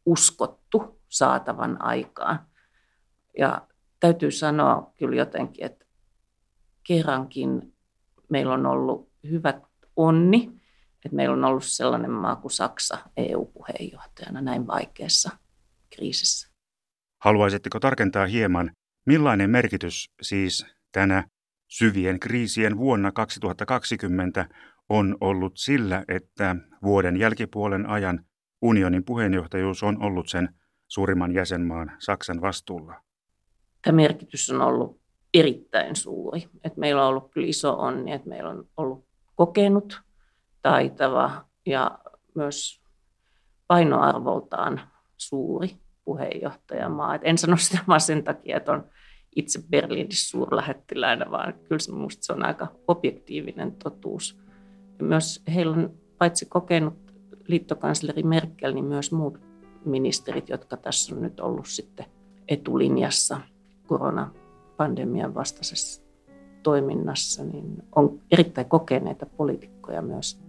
uskottu 0.06 1.00
saatavan 1.08 1.82
aikaan. 1.82 2.46
Ja 3.38 3.68
täytyy 4.00 4.30
sanoa 4.30 4.92
kyllä 4.98 5.16
jotenkin, 5.16 5.64
että 5.64 5.84
kerrankin 6.86 7.74
meillä 8.28 8.54
on 8.54 8.66
ollut 8.66 9.12
hyvät 9.30 9.62
onni, 9.96 10.60
että 11.04 11.16
meillä 11.16 11.32
on 11.32 11.44
ollut 11.44 11.64
sellainen 11.64 12.10
maa 12.10 12.36
kuin 12.36 12.52
Saksa 12.52 12.98
EU-puheenjohtajana 13.16 14.40
näin 14.40 14.66
vaikeassa 14.66 15.30
kriisissä. 15.90 16.48
Haluaisitteko 17.22 17.80
tarkentaa 17.80 18.26
hieman, 18.26 18.70
millainen 19.06 19.50
merkitys 19.50 20.10
siis 20.22 20.66
tänä 20.92 21.28
syvien 21.68 22.20
kriisien 22.20 22.76
vuonna 22.76 23.12
2020 23.12 24.48
on 24.92 25.16
ollut 25.20 25.52
sillä, 25.56 26.04
että 26.08 26.56
vuoden 26.82 27.16
jälkipuolen 27.16 27.88
ajan 27.88 28.24
unionin 28.62 29.04
puheenjohtajuus 29.04 29.82
on 29.82 30.02
ollut 30.02 30.28
sen 30.28 30.48
suurimman 30.88 31.34
jäsenmaan 31.34 31.92
Saksan 31.98 32.40
vastuulla? 32.40 32.94
Tämä 33.82 33.96
merkitys 33.96 34.50
on 34.50 34.60
ollut 34.60 35.00
erittäin 35.34 35.96
suuri. 35.96 36.48
Että 36.64 36.80
meillä 36.80 37.02
on 37.02 37.08
ollut 37.08 37.32
kyllä 37.32 37.46
iso 37.46 37.72
onni, 37.78 38.12
että 38.12 38.28
meillä 38.28 38.50
on 38.50 38.68
ollut 38.76 39.04
kokenut, 39.34 40.00
taitava 40.62 41.44
ja 41.66 41.98
myös 42.34 42.82
painoarvoltaan 43.66 44.80
suuri 45.16 45.70
puheenjohtajamaa. 46.04 47.14
Et 47.14 47.22
en 47.24 47.38
sano 47.38 47.56
sitä 47.56 47.78
vaan 47.88 48.00
sen 48.00 48.24
takia, 48.24 48.56
että 48.56 48.72
on 48.72 48.90
itse 49.36 49.60
Berliinissä 49.70 50.30
suurlähettiläänä, 50.30 51.30
vaan 51.30 51.54
kyllä 51.54 51.78
se, 51.78 51.92
minusta 51.92 52.24
se 52.24 52.32
on 52.32 52.44
aika 52.44 52.66
objektiivinen 52.88 53.76
totuus. 53.76 54.41
Myös 55.02 55.42
heillä 55.54 55.76
on 55.76 55.90
paitsi 56.18 56.46
kokenut 56.46 56.94
liittokansleri 57.48 58.22
Merkel, 58.22 58.74
niin 58.74 58.84
myös 58.84 59.12
muut 59.12 59.40
ministerit, 59.84 60.48
jotka 60.48 60.76
tässä 60.76 61.14
on 61.14 61.22
nyt 61.22 61.40
ollut 61.40 61.66
sitten 61.66 62.06
etulinjassa 62.48 63.40
koronapandemian 63.86 65.34
vastaisessa 65.34 66.02
toiminnassa, 66.62 67.44
niin 67.44 67.82
on 67.96 68.20
erittäin 68.30 68.68
kokeneita 68.68 69.26
poliitikkoja 69.26 70.02
myös. 70.02 70.41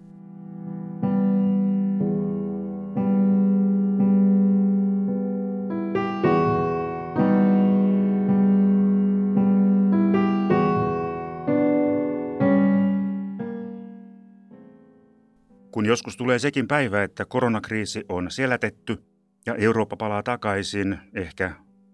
Joskus 16.14 16.26
tulee 16.26 16.40
sekin 16.40 16.68
päivä, 16.68 17.04
että 17.04 17.26
koronakriisi 17.26 18.06
on 18.10 18.32
selätetty 18.32 19.04
ja 19.46 19.56
Eurooppa 19.56 19.98
palaa 19.98 20.24
takaisin 20.24 20.98
ehkä 21.14 21.52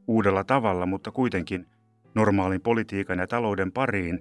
uudella 0.07 0.43
tavalla, 0.43 0.85
mutta 0.85 1.11
kuitenkin 1.11 1.65
normaalin 2.15 2.61
politiikan 2.61 3.19
ja 3.19 3.27
talouden 3.27 3.71
pariin, 3.71 4.19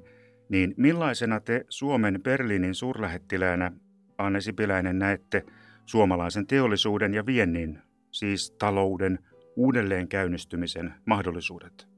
niin 0.48 0.74
millaisena 0.76 1.40
te 1.40 1.64
Suomen 1.68 2.20
Berliinin 2.22 2.74
suurlähettiläänä, 2.74 3.72
Anne 4.18 4.40
Sipiläinen, 4.40 4.98
näette 4.98 5.44
suomalaisen 5.86 6.46
teollisuuden 6.46 7.14
ja 7.14 7.26
viennin, 7.26 7.78
siis 8.10 8.50
talouden 8.50 9.18
uudelleen 9.56 10.08
käynnistymisen 10.08 10.94
mahdollisuudet 11.06 11.88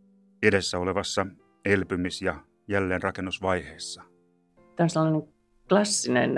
edessä 0.42 0.78
olevassa 0.78 1.26
elpymis- 1.64 2.22
ja 2.22 2.44
jälleenrakennusvaiheessa? 2.68 4.02
Tämä 4.76 4.84
on 4.84 4.90
sellainen 4.90 5.22
klassinen 5.68 6.32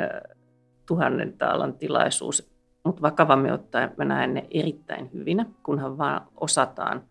tuhannen 0.92 1.38
taalan 1.38 1.74
tilaisuus, 1.74 2.52
mutta 2.84 3.02
vakavammin 3.02 3.52
ottaen 3.52 3.94
mä 3.96 4.04
näen 4.04 4.34
ne 4.34 4.46
erittäin 4.50 5.10
hyvinä, 5.12 5.46
kunhan 5.62 5.98
vaan 5.98 6.26
osataan 6.40 7.02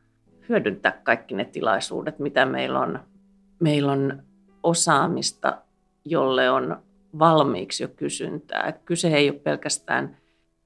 hyödyntää 0.50 0.92
kaikki 1.04 1.36
ne 1.36 1.46
tilaisuudet, 1.46 2.20
mitä 2.20 2.46
meillä 2.46 2.80
on. 2.80 3.00
Meillä 3.60 3.92
on 3.92 4.24
osaamista, 4.64 5.62
jolle 6.06 6.50
on 6.50 6.78
valmiiksi 7.20 7.84
jo 7.84 7.88
kysyntää. 7.96 8.72
Kyse 8.86 9.08
ei 9.08 9.30
ole 9.30 9.40
pelkästään 9.40 10.18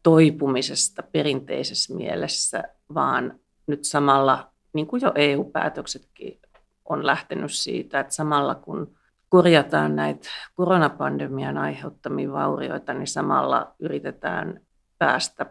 toipumisesta 0.03 1.03
perinteisessä 1.11 1.93
mielessä, 1.93 2.63
vaan 2.93 3.39
nyt 3.67 3.83
samalla, 3.83 4.51
niin 4.73 4.87
kuin 4.87 5.01
jo 5.01 5.11
EU-päätöksetkin 5.15 6.39
on 6.85 7.05
lähtenyt 7.05 7.51
siitä, 7.51 7.99
että 7.99 8.13
samalla 8.13 8.55
kun 8.55 8.95
korjataan 9.35 9.95
näitä 9.95 10.29
koronapandemian 10.53 11.57
aiheuttamia 11.57 12.31
vaurioita, 12.31 12.93
niin 12.93 13.07
samalla 13.07 13.75
yritetään 13.79 14.61
päästä 14.97 15.45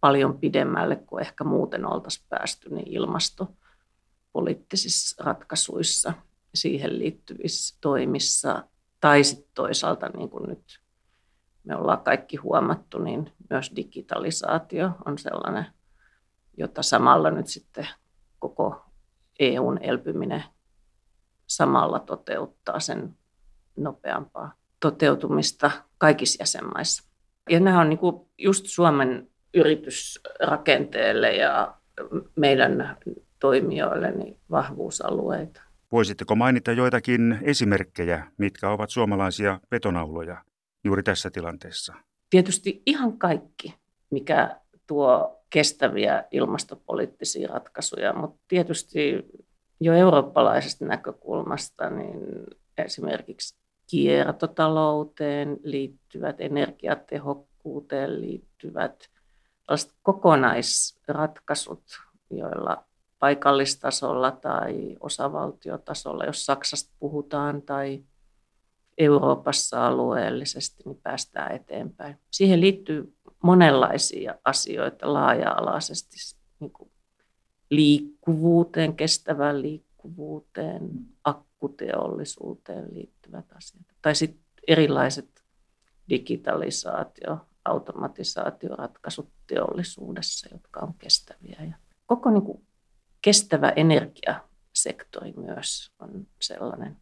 paljon 0.00 0.38
pidemmälle 0.38 0.96
kuin 0.96 1.20
ehkä 1.20 1.44
muuten 1.44 1.86
oltaisiin 1.86 2.26
päästy 2.28 2.74
niin 2.74 2.88
ilmastopoliittisissa 2.88 5.24
ratkaisuissa, 5.24 6.12
siihen 6.54 6.98
liittyvissä 6.98 7.78
toimissa 7.80 8.64
tai 9.00 9.24
sitten 9.24 9.50
toisaalta 9.54 10.08
niin 10.08 10.30
kuin 10.30 10.48
nyt 10.48 10.80
me 11.64 11.76
ollaan 11.76 12.00
kaikki 12.00 12.36
huomattu, 12.36 12.98
niin 12.98 13.32
myös 13.50 13.72
digitalisaatio 13.76 14.90
on 15.04 15.18
sellainen, 15.18 15.66
jota 16.56 16.82
samalla 16.82 17.30
nyt 17.30 17.46
sitten 17.46 17.88
koko 18.38 18.84
EUn 19.40 19.78
elpyminen 19.82 20.44
samalla 21.46 21.98
toteuttaa 22.00 22.80
sen 22.80 23.14
nopeampaa 23.76 24.54
toteutumista 24.80 25.70
kaikissa 25.98 26.42
jäsenmaissa. 26.42 27.10
Ja 27.50 27.60
nämä 27.60 27.80
on 27.80 27.88
niin 27.88 27.98
kuin 27.98 28.26
just 28.38 28.66
Suomen 28.66 29.28
yritysrakenteelle 29.54 31.36
ja 31.36 31.74
meidän 32.36 32.96
toimijoille 33.40 34.12
niin 34.12 34.40
vahvuusalueita. 34.50 35.62
Voisitteko 35.92 36.36
mainita 36.36 36.72
joitakin 36.72 37.38
esimerkkejä, 37.42 38.26
mitkä 38.38 38.70
ovat 38.70 38.90
suomalaisia 38.90 39.60
vetonauloja 39.70 40.44
juuri 40.84 41.02
tässä 41.02 41.30
tilanteessa? 41.30 41.94
Tietysti 42.30 42.82
ihan 42.86 43.18
kaikki, 43.18 43.74
mikä 44.10 44.60
tuo 44.86 45.40
kestäviä 45.50 46.24
ilmastopoliittisia 46.30 47.48
ratkaisuja, 47.48 48.12
mutta 48.12 48.40
tietysti 48.48 49.26
jo 49.80 49.92
eurooppalaisesta 49.92 50.84
näkökulmasta 50.84 51.90
niin 51.90 52.20
esimerkiksi 52.78 53.56
kiertotalouteen 53.86 55.56
liittyvät, 55.62 56.40
energiatehokkuuteen 56.40 58.20
liittyvät 58.20 59.10
kokonaisratkaisut, 60.02 61.84
joilla 62.30 62.84
paikallistasolla 63.18 64.30
tai 64.30 64.96
osavaltiotasolla, 65.00 66.24
jos 66.24 66.46
Saksasta 66.46 66.94
puhutaan, 66.98 67.62
tai 67.62 68.04
Euroopassa 68.98 69.86
alueellisesti, 69.86 70.82
niin 70.86 71.00
päästään 71.02 71.52
eteenpäin. 71.52 72.18
Siihen 72.30 72.60
liittyy 72.60 73.16
monenlaisia 73.42 74.34
asioita 74.44 75.12
laaja-alaisesti, 75.12 76.16
niin 76.60 76.70
kuin 76.70 76.90
liikkuvuuteen, 77.70 78.96
kestävään 78.96 79.62
liikkuvuuteen, 79.62 80.90
akkuteollisuuteen 81.24 82.94
liittyvät 82.94 83.52
asiat. 83.54 83.86
Tai 84.02 84.14
sitten 84.14 84.44
erilaiset 84.68 85.44
digitalisaatio, 86.08 87.38
automatisaatioratkaisut 87.64 89.28
teollisuudessa, 89.46 90.48
jotka 90.52 90.80
on 90.80 90.94
kestäviä. 90.98 91.58
Ja 91.68 91.76
koko 92.06 92.30
niin 92.30 92.42
kuin 92.42 92.66
kestävä 93.22 93.68
energiasektori 93.68 95.32
myös 95.36 95.92
on 95.98 96.26
sellainen. 96.40 96.96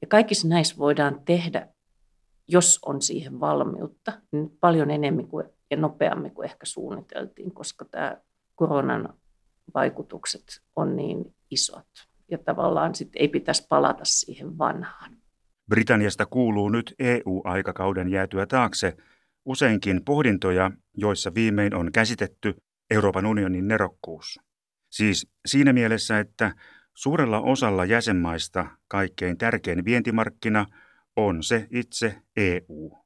Ja 0.00 0.06
kaikissa 0.08 0.48
näissä 0.48 0.76
voidaan 0.78 1.20
tehdä, 1.24 1.68
jos 2.48 2.78
on 2.86 3.02
siihen 3.02 3.40
valmiutta, 3.40 4.12
niin 4.32 4.56
paljon 4.60 4.90
enemmän 4.90 5.28
kuin, 5.28 5.46
ja 5.70 5.76
nopeammin 5.76 6.34
kuin 6.34 6.44
ehkä 6.44 6.66
suunniteltiin, 6.66 7.54
koska 7.54 7.84
tämä 7.84 8.16
koronan 8.54 9.14
vaikutukset 9.74 10.62
on 10.76 10.96
niin 10.96 11.34
isot. 11.50 12.08
Ja 12.30 12.38
tavallaan 12.38 12.94
sitten 12.94 13.22
ei 13.22 13.28
pitäisi 13.28 13.66
palata 13.68 14.04
siihen 14.04 14.58
vanhaan. 14.58 15.16
Britanniasta 15.68 16.26
kuuluu 16.26 16.68
nyt 16.68 16.94
EU-aikakauden 16.98 18.08
jäätyä 18.08 18.46
taakse 18.46 18.96
useinkin 19.44 20.04
pohdintoja, 20.04 20.70
joissa 20.96 21.34
viimein 21.34 21.74
on 21.74 21.92
käsitetty 21.92 22.54
Euroopan 22.90 23.26
unionin 23.26 23.68
nerokkuus. 23.68 24.40
Siis 24.90 25.26
siinä 25.46 25.72
mielessä, 25.72 26.18
että 26.18 26.54
suurella 26.94 27.40
osalla 27.40 27.84
jäsenmaista 27.84 28.66
kaikkein 28.88 29.38
tärkein 29.38 29.84
vientimarkkina 29.84 30.66
on 31.16 31.42
se 31.42 31.66
itse 31.70 32.22
EU. 32.36 33.01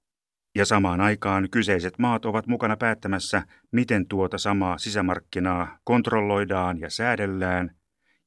Ja 0.57 0.65
samaan 0.65 1.01
aikaan 1.01 1.51
kyseiset 1.51 1.99
maat 1.99 2.25
ovat 2.25 2.47
mukana 2.47 2.77
päättämässä, 2.77 3.43
miten 3.73 4.09
tuota 4.09 4.39
samaa 4.39 4.79
sisämarkkinaa 4.79 5.79
kontrolloidaan 5.85 6.81
ja 6.81 6.91
säädellään, 6.91 7.71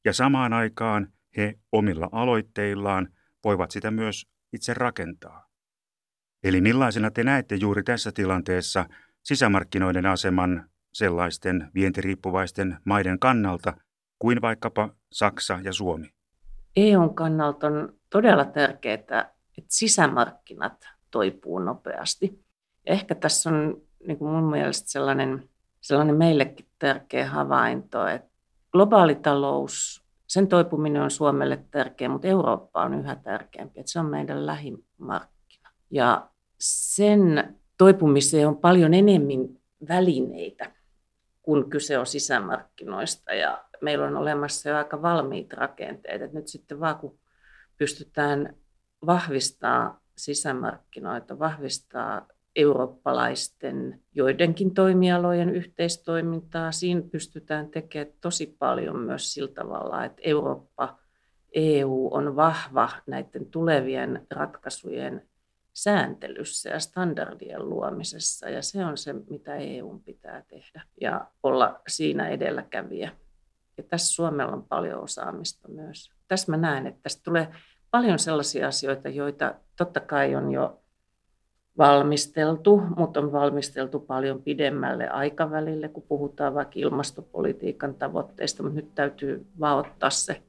ja 0.06 0.14
samaan 0.14 0.54
aikaan 0.54 1.08
he 1.38 1.60
omilla 1.72 2.10
aloitteillaan 2.12 3.08
voivat 3.44 3.72
sitä 3.72 3.92
myös 3.92 4.28
itse 4.54 4.74
rakentaa. 4.74 5.48
Eli 6.44 6.62
millaisena 6.62 7.12
te 7.12 7.24
näette 7.24 7.56
juuri 7.56 7.84
tässä 7.84 8.12
tilanteessa 8.12 8.86
sisämarkkinoiden 9.24 10.06
aseman 10.06 10.70
sellaisten 10.94 11.72
vientiriippuvaisten 11.76 12.78
maiden 12.86 13.20
kannalta 13.20 13.74
kuin 14.20 14.42
vaikkapa 14.42 14.90
Saksa 15.12 15.60
ja 15.64 15.74
Suomi? 15.74 16.10
EUn 16.76 17.16
kannalta 17.16 17.68
on 17.68 17.94
todella 18.10 18.46
tärkeää, 18.46 18.94
että 18.94 19.34
sisämarkkinat 19.68 20.99
toipuu 21.12 21.60
nopeasti. 21.60 22.44
Ja 22.86 22.94
ehkä 22.94 23.16
tässä 23.16 23.50
on 23.50 23.82
niin 24.08 24.18
kuin 24.18 24.32
mun 24.32 24.52
mielestä 24.52 24.92
sellainen, 24.92 25.50
sellainen 25.82 26.16
meillekin 26.16 26.66
tärkeä 26.80 27.30
havainto, 27.30 28.08
että 28.08 28.30
globaali 28.72 29.16
talous, 29.16 30.04
sen 30.28 30.48
toipuminen 30.48 31.02
on 31.02 31.12
Suomelle 31.12 31.64
tärkeä, 31.72 32.10
mutta 32.10 32.28
Eurooppa 32.28 32.84
on 32.84 32.94
yhä 32.94 33.16
tärkeämpi. 33.16 33.80
Että 33.80 33.92
se 33.92 34.00
on 34.00 34.06
meidän 34.06 34.46
lähimarkkina. 34.46 35.70
Ja 35.92 36.30
sen 36.60 37.56
toipumiseen 37.78 38.48
on 38.48 38.58
paljon 38.58 38.94
enemmän 38.94 39.50
välineitä, 39.90 40.72
kun 41.42 41.70
kyse 41.70 42.00
on 42.00 42.06
sisämarkkinoista. 42.06 43.34
Ja 43.34 43.64
meillä 43.82 44.06
on 44.06 44.18
olemassa 44.18 44.70
jo 44.70 44.78
aika 44.78 45.02
valmiit 45.02 45.54
rakenteet. 45.54 46.22
Että 46.22 46.38
nyt 46.38 46.48
sitten 46.48 46.80
vaan 46.80 46.96
kun 46.96 47.20
pystytään 47.78 48.56
vahvistaa 49.06 50.00
sisämarkkinoita, 50.20 51.40
vahvistaa 51.40 52.28
eurooppalaisten 52.56 54.02
joidenkin 54.16 54.74
toimialojen 54.74 55.50
yhteistoimintaa. 55.50 56.72
Siinä 56.72 57.02
pystytään 57.12 57.70
tekemään 57.70 58.14
tosi 58.22 58.56
paljon 58.60 59.00
myös 59.00 59.34
sillä 59.34 59.52
tavalla, 59.52 60.06
että 60.06 60.22
Eurooppa, 60.26 61.00
EU 61.54 62.10
on 62.12 62.36
vahva 62.36 62.90
näiden 63.08 63.46
tulevien 63.46 64.28
ratkaisujen 64.32 65.30
sääntelyssä 65.74 66.70
ja 66.70 66.80
standardien 66.80 67.70
luomisessa. 67.70 68.50
Ja 68.50 68.62
se 68.62 68.86
on 68.86 68.98
se, 68.98 69.14
mitä 69.14 69.56
EU 69.56 70.02
pitää 70.06 70.44
tehdä 70.48 70.82
ja 71.02 71.28
olla 71.44 71.82
siinä 71.88 72.28
edelläkävijä. 72.28 73.12
Ja 73.78 73.84
tässä 73.84 74.14
Suomella 74.14 74.54
on 74.54 74.64
paljon 74.64 75.04
osaamista 75.04 75.68
myös. 75.68 76.12
Tässä 76.28 76.52
mä 76.52 76.58
näen, 76.58 76.88
että 76.88 77.00
tästä 77.04 77.22
tulee 77.24 77.48
paljon 77.92 78.20
sellaisia 78.20 78.68
asioita, 78.68 79.10
joita 79.10 79.56
totta 79.76 80.00
kai 80.00 80.36
on 80.36 80.52
jo 80.52 80.80
valmisteltu, 81.78 82.82
mutta 82.98 83.20
on 83.20 83.32
valmisteltu 83.32 84.00
paljon 84.00 84.42
pidemmälle 84.42 85.10
aikavälille, 85.10 85.88
kun 85.88 86.04
puhutaan 86.08 86.54
vaikka 86.54 86.74
ilmastopolitiikan 86.76 87.96
tavoitteista, 87.96 88.64
mutta 88.64 88.76
nyt 88.76 88.96
täytyy 88.96 89.46
vaan 89.60 89.78
ottaa 89.78 90.10
se 90.10 90.42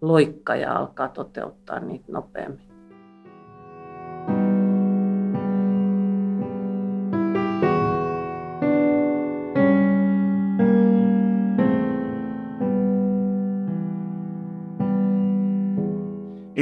loikka 0.00 0.56
ja 0.56 0.76
alkaa 0.76 1.08
toteuttaa 1.08 1.80
niitä 1.80 2.12
nopeammin. 2.12 2.71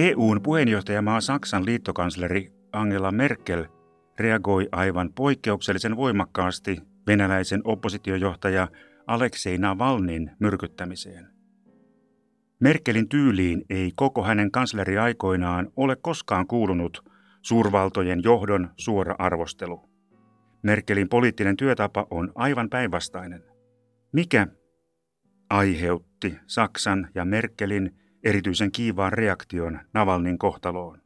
EUn 0.00 0.42
puheenjohtajamaa 0.42 1.20
Saksan 1.20 1.66
liittokansleri 1.66 2.52
Angela 2.72 3.12
Merkel 3.12 3.64
reagoi 4.18 4.68
aivan 4.72 5.12
poikkeuksellisen 5.12 5.96
voimakkaasti 5.96 6.78
venäläisen 7.06 7.60
oppositiojohtaja 7.64 8.68
Aleksei 9.06 9.58
Navalnin 9.58 10.30
myrkyttämiseen. 10.38 11.26
Merkelin 12.60 13.08
tyyliin 13.08 13.64
ei 13.70 13.92
koko 13.96 14.22
hänen 14.22 14.50
kansleriaikoinaan 14.50 15.72
ole 15.76 15.96
koskaan 15.96 16.46
kuulunut 16.46 17.04
suurvaltojen 17.42 18.20
johdon 18.24 18.70
suora 18.76 19.14
arvostelu. 19.18 19.90
Merkelin 20.62 21.08
poliittinen 21.08 21.56
työtapa 21.56 22.06
on 22.10 22.32
aivan 22.34 22.70
päinvastainen. 22.70 23.42
Mikä 24.12 24.46
aiheutti 25.50 26.38
Saksan 26.46 27.08
ja 27.14 27.24
Merkelin 27.24 27.99
erityisen 28.24 28.72
kiivaan 28.72 29.12
reaktion 29.12 29.80
Navalnin 29.94 30.38
kohtaloon? 30.38 30.98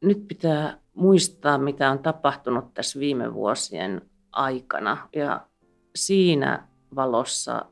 Nyt 0.00 0.28
pitää 0.28 0.78
muistaa, 0.94 1.58
mitä 1.58 1.90
on 1.90 1.98
tapahtunut 1.98 2.74
tässä 2.74 3.00
viime 3.00 3.34
vuosien 3.34 4.02
aikana. 4.32 5.08
Ja 5.16 5.46
siinä 5.94 6.68
valossa 6.94 7.64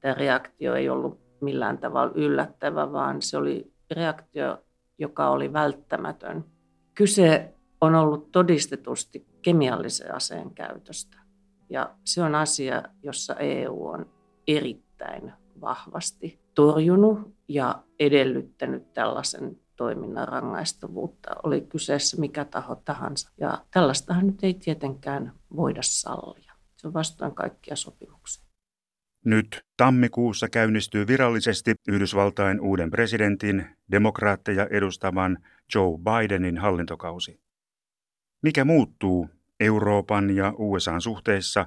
tämä 0.00 0.14
reaktio 0.14 0.74
ei 0.74 0.88
ollut 0.88 1.20
millään 1.40 1.78
tavalla 1.78 2.12
yllättävä, 2.14 2.92
vaan 2.92 3.22
se 3.22 3.36
oli 3.36 3.72
reaktio, 3.90 4.64
joka 4.98 5.30
oli 5.30 5.52
välttämätön. 5.52 6.44
Kyse 6.94 7.54
on 7.80 7.94
ollut 7.94 8.32
todistetusti 8.32 9.26
kemiallisen 9.42 10.14
aseen 10.14 10.50
käytöstä. 10.50 11.18
Ja 11.70 11.94
se 12.04 12.22
on 12.22 12.34
asia, 12.34 12.82
jossa 13.02 13.34
EU 13.34 13.86
on 13.86 14.06
erittäin 14.48 15.32
vahvasti 15.60 16.40
torjunut 16.54 17.33
ja 17.48 17.82
edellyttänyt 18.00 18.92
tällaisen 18.92 19.60
toiminnan 19.76 20.28
rangaistavuutta, 20.28 21.30
oli 21.42 21.60
kyseessä 21.60 22.20
mikä 22.20 22.44
taho 22.44 22.74
tahansa. 22.74 23.30
Ja 23.40 23.64
tällaistahan 23.70 24.26
nyt 24.26 24.44
ei 24.44 24.54
tietenkään 24.54 25.32
voida 25.56 25.82
sallia. 25.82 26.52
Se 26.76 26.86
on 26.86 26.94
vastoin 26.94 27.34
kaikkia 27.34 27.76
sopimuksia. 27.76 28.44
Nyt 29.24 29.64
tammikuussa 29.76 30.48
käynnistyy 30.48 31.06
virallisesti 31.06 31.74
Yhdysvaltain 31.88 32.60
uuden 32.60 32.90
presidentin, 32.90 33.66
demokraatteja 33.90 34.66
edustavan 34.66 35.38
Joe 35.74 35.98
Bidenin 35.98 36.58
hallintokausi. 36.58 37.40
Mikä 38.42 38.64
muuttuu 38.64 39.28
Euroopan 39.60 40.36
ja 40.36 40.52
USAn 40.58 41.00
suhteessa 41.00 41.66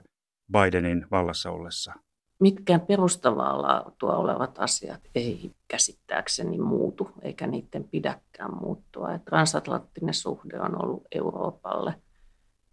Bidenin 0.51 1.05
vallassa 1.11 1.51
ollessa? 1.51 1.93
Mitkään 2.39 2.81
perustavaa 2.81 3.61
laatua 3.61 4.15
olevat 4.15 4.59
asiat 4.59 5.01
ei 5.15 5.51
käsittääkseni 5.67 6.57
muutu, 6.57 7.11
eikä 7.21 7.47
niiden 7.47 7.83
pidäkään 7.83 8.57
muuttua. 8.61 9.13
Et 9.13 9.25
transatlanttinen 9.25 10.13
suhde 10.13 10.59
on 10.59 10.83
ollut 10.83 11.03
Euroopalle 11.11 12.01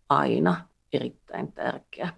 aina 0.08 0.68
erittäin 0.92 1.52
tärkeä. 1.52 2.08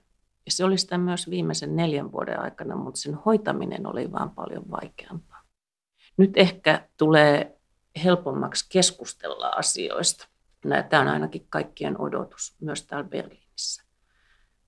Ja 0.46 0.52
se 0.52 0.64
oli 0.64 0.78
sitä 0.78 0.98
myös 0.98 1.30
viimeisen 1.30 1.76
neljän 1.76 2.12
vuoden 2.12 2.40
aikana, 2.40 2.76
mutta 2.76 3.00
sen 3.00 3.14
hoitaminen 3.14 3.86
oli 3.86 4.12
vaan 4.12 4.30
paljon 4.30 4.70
vaikeampaa. 4.70 5.42
Nyt 6.16 6.36
ehkä 6.36 6.88
tulee 6.96 7.58
helpommaksi 8.04 8.66
keskustella 8.68 9.48
asioista. 9.48 10.28
Tämä 10.88 11.02
on 11.02 11.08
ainakin 11.08 11.46
kaikkien 11.50 12.00
odotus, 12.00 12.56
myös 12.60 12.86
täällä 12.86 13.08
Berliinissä, 13.08 13.84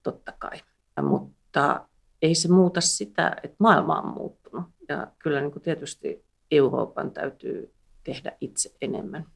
totta 0.03 0.33
kai. 0.39 0.61
Mutta 1.03 1.88
ei 2.23 2.35
se 2.35 2.49
muuta 2.49 2.81
sitä, 2.81 3.37
että 3.43 3.57
maailma 3.59 4.01
on 4.01 4.15
muuttunut. 4.15 4.65
Ja 4.89 5.13
kyllä 5.19 5.41
niin 5.41 5.53
kuin 5.53 5.63
tietysti 5.63 6.25
Euroopan 6.51 7.11
täytyy 7.11 7.75
tehdä 8.05 8.33
itse 8.41 8.71
enemmän. 8.81 9.27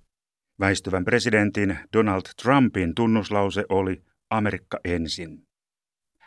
Väistyvän 0.61 1.05
presidentin 1.05 1.79
Donald 1.93 2.23
Trumpin 2.43 2.95
tunnuslause 2.95 3.65
oli 3.69 4.03
Amerikka 4.31 4.81
ensin. 4.85 5.47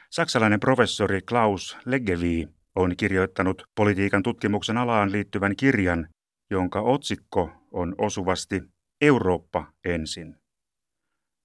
Saksalainen 0.10 0.60
professori 0.60 1.22
Klaus 1.22 1.78
Leggevi 1.86 2.48
on 2.76 2.98
kirjoittanut 2.98 3.64
politiikan 3.76 4.24
tutkimuksen 4.24 4.78
alaan 4.78 5.12
liittyvän 5.12 5.56
kirjan, 5.56 6.08
jonka 6.52 6.82
otsikko 6.82 7.52
on 7.72 7.96
osuvasti 7.98 8.62
Eurooppa 9.02 9.74
ensin. 9.86 10.36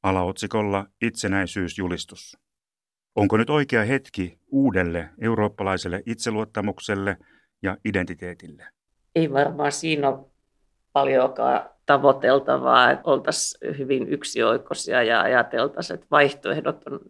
Alaotsikolla 0.03 0.87
itsenäisyysjulistus. 1.03 2.37
Onko 3.17 3.37
nyt 3.37 3.51
oikea 3.51 3.85
hetki 3.85 4.39
uudelle 4.49 5.11
eurooppalaiselle 5.21 6.03
itseluottamukselle 6.07 7.17
ja 7.63 7.77
identiteetille? 7.85 8.67
Ei 9.15 9.33
varmaan 9.33 9.73
siinä 9.73 10.09
ole 10.09 10.27
paljonkaan 10.93 11.71
tavoiteltavaa, 11.87 12.91
että 12.91 13.11
oltaisiin 13.11 13.79
hyvin 13.79 14.09
yksioikoisia 14.09 15.03
ja 15.03 15.21
ajateltaisiin, 15.21 15.95
että 15.95 16.07
vaihtoehdot 16.11 16.87
on 16.87 17.01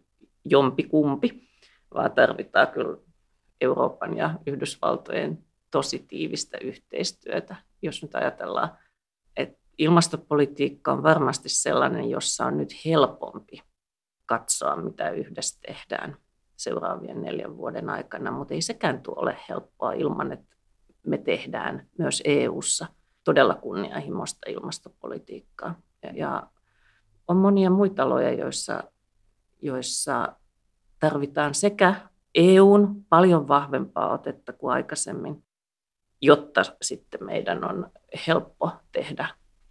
jompi 0.45 0.83
kumpi, 0.83 1.47
vaan 1.93 2.11
tarvitaan 2.11 2.67
kyllä 2.67 2.97
Euroopan 3.61 4.17
ja 4.17 4.39
Yhdysvaltojen 4.47 5.37
tosi 5.71 6.05
tiivistä 6.07 6.57
yhteistyötä. 6.61 7.55
Jos 7.81 8.01
nyt 8.01 8.15
ajatellaan, 8.15 8.69
että 9.37 9.59
ilmastopolitiikka 9.77 10.91
on 10.91 11.03
varmasti 11.03 11.49
sellainen, 11.49 12.09
jossa 12.09 12.45
on 12.45 12.57
nyt 12.57 12.85
helpompi 12.85 13.61
katsoa, 14.31 14.75
mitä 14.75 15.09
yhdessä 15.09 15.59
tehdään 15.61 16.17
seuraavien 16.55 17.21
neljän 17.21 17.57
vuoden 17.57 17.89
aikana, 17.89 18.31
mutta 18.31 18.53
ei 18.53 18.61
sekään 18.61 19.01
tuo 19.01 19.15
ole 19.17 19.37
helppoa 19.49 19.93
ilman, 19.93 20.31
että 20.31 20.55
me 21.03 21.17
tehdään 21.17 21.87
myös 21.97 22.21
EU:ssa 22.25 22.87
todella 23.23 23.55
kunnianhimoista 23.55 24.49
ilmastopolitiikkaa. 24.49 25.75
Ja, 26.13 26.47
on 27.27 27.37
monia 27.37 27.69
muita 27.69 28.03
aloja, 28.03 28.33
joissa, 28.33 28.83
joissa 29.61 30.35
tarvitaan 30.99 31.53
sekä 31.53 31.95
EUn 32.35 33.05
paljon 33.09 33.47
vahvempaa 33.47 34.13
otetta 34.13 34.53
kuin 34.53 34.73
aikaisemmin, 34.73 35.43
jotta 36.21 36.61
sitten 36.81 37.25
meidän 37.25 37.63
on 37.69 37.91
helppo 38.27 38.71
tehdä 38.91 39.27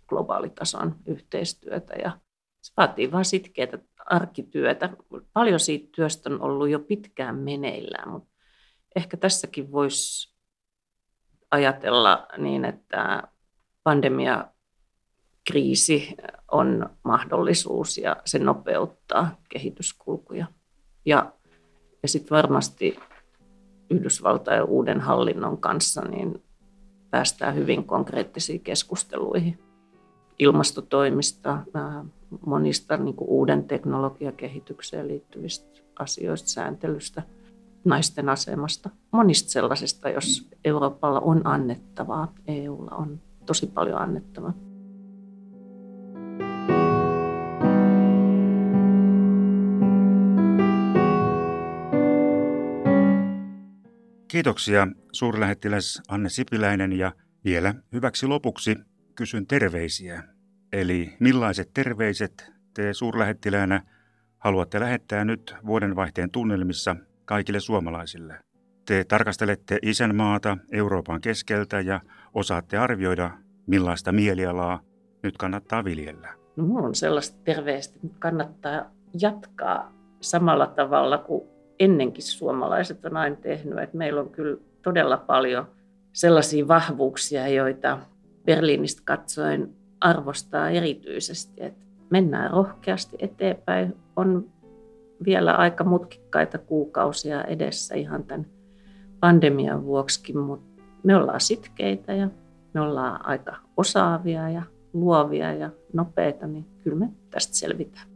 globaalitason 0.06 0.96
yhteistyötä. 1.06 1.94
Ja 1.94 2.18
se 2.60 2.72
vaatii 2.76 3.12
vain 3.12 3.24
sitkeitä 3.24 3.78
arkityötä. 4.10 4.90
Paljon 5.32 5.60
siitä 5.60 5.88
työstä 5.96 6.30
on 6.30 6.42
ollut 6.42 6.68
jo 6.68 6.78
pitkään 6.78 7.36
meneillään, 7.36 8.08
mutta 8.08 8.30
ehkä 8.96 9.16
tässäkin 9.16 9.72
voisi 9.72 10.34
ajatella 11.50 12.26
niin, 12.38 12.64
että 12.64 13.22
pandemia 13.82 14.44
kriisi 15.50 16.16
on 16.50 16.90
mahdollisuus 17.04 17.98
ja 17.98 18.16
se 18.24 18.38
nopeuttaa 18.38 19.40
kehityskulkuja. 19.48 20.46
Ja, 21.04 21.32
ja 22.02 22.08
sitten 22.08 22.36
varmasti 22.36 22.98
Yhdysvaltain 23.90 24.62
uuden 24.62 25.00
hallinnon 25.00 25.58
kanssa 25.58 26.00
niin 26.00 26.42
päästään 27.10 27.54
hyvin 27.54 27.84
konkreettisiin 27.84 28.60
keskusteluihin 28.60 29.69
ilmastotoimista, 30.40 31.58
monista 32.46 32.96
niin 32.96 33.16
kuin 33.16 33.28
uuden 33.28 33.64
teknologiakehitykseen 33.64 35.08
liittyvistä 35.08 35.80
asioista, 35.98 36.48
sääntelystä, 36.48 37.22
naisten 37.84 38.28
asemasta, 38.28 38.90
monista 39.10 39.50
sellaisista, 39.50 40.08
jos 40.08 40.48
Euroopalla 40.64 41.20
on 41.20 41.46
annettavaa, 41.46 42.34
EUlla 42.46 42.90
on 42.90 43.20
tosi 43.46 43.66
paljon 43.66 43.98
annettavaa. 43.98 44.52
Kiitoksia 54.28 54.86
suurlähettiläs 55.12 56.02
Anne 56.08 56.28
Sipiläinen 56.28 56.92
ja 56.92 57.12
vielä 57.44 57.74
hyväksi 57.92 58.26
lopuksi 58.26 58.76
kysyn 59.14 59.46
terveisiä. 59.46 60.22
Eli 60.72 61.16
millaiset 61.20 61.70
terveiset 61.74 62.52
te 62.74 62.92
suurlähettiläänä 62.92 63.82
haluatte 64.38 64.80
lähettää 64.80 65.24
nyt 65.24 65.54
vuodenvaihteen 65.66 66.30
tunnelmissa 66.30 66.96
kaikille 67.24 67.60
suomalaisille? 67.60 68.34
Te 68.86 69.04
tarkastelette 69.04 69.78
isänmaata 69.82 70.56
Euroopan 70.72 71.20
keskeltä 71.20 71.80
ja 71.80 72.00
osaatte 72.34 72.76
arvioida, 72.76 73.30
millaista 73.66 74.12
mielialaa 74.12 74.80
nyt 75.22 75.36
kannattaa 75.36 75.84
viljellä. 75.84 76.28
No, 76.56 76.64
minulla 76.64 76.88
on 76.88 76.94
sellaista 76.94 77.38
terveistä, 77.44 77.98
että 78.04 78.18
kannattaa 78.18 78.90
jatkaa 79.20 79.92
samalla 80.20 80.66
tavalla 80.66 81.18
kuin 81.18 81.48
ennenkin 81.78 82.22
suomalaiset 82.22 83.04
on 83.04 83.16
aina 83.16 83.36
tehnyt. 83.36 83.78
Että 83.78 83.96
meillä 83.96 84.20
on 84.20 84.30
kyllä 84.30 84.60
todella 84.82 85.16
paljon 85.16 85.66
sellaisia 86.12 86.68
vahvuuksia, 86.68 87.48
joita 87.48 87.98
Berliinistä 88.44 89.02
katsoen 89.04 89.79
arvostaa 90.00 90.70
erityisesti, 90.70 91.52
että 91.64 91.86
mennään 92.10 92.50
rohkeasti 92.50 93.16
eteenpäin. 93.20 93.96
On 94.16 94.48
vielä 95.24 95.52
aika 95.52 95.84
mutkikkaita 95.84 96.58
kuukausia 96.58 97.44
edessä 97.44 97.94
ihan 97.94 98.24
tämän 98.24 98.46
pandemian 99.20 99.84
vuoksi, 99.84 100.32
mutta 100.32 100.82
me 101.02 101.16
ollaan 101.16 101.40
sitkeitä 101.40 102.12
ja 102.12 102.28
me 102.74 102.80
ollaan 102.80 103.26
aika 103.26 103.56
osaavia 103.76 104.50
ja 104.50 104.62
luovia 104.92 105.52
ja 105.52 105.70
nopeita, 105.92 106.46
niin 106.46 106.66
kyllä 106.84 106.96
me 106.96 107.08
tästä 107.30 107.54
selvitään. 107.56 108.09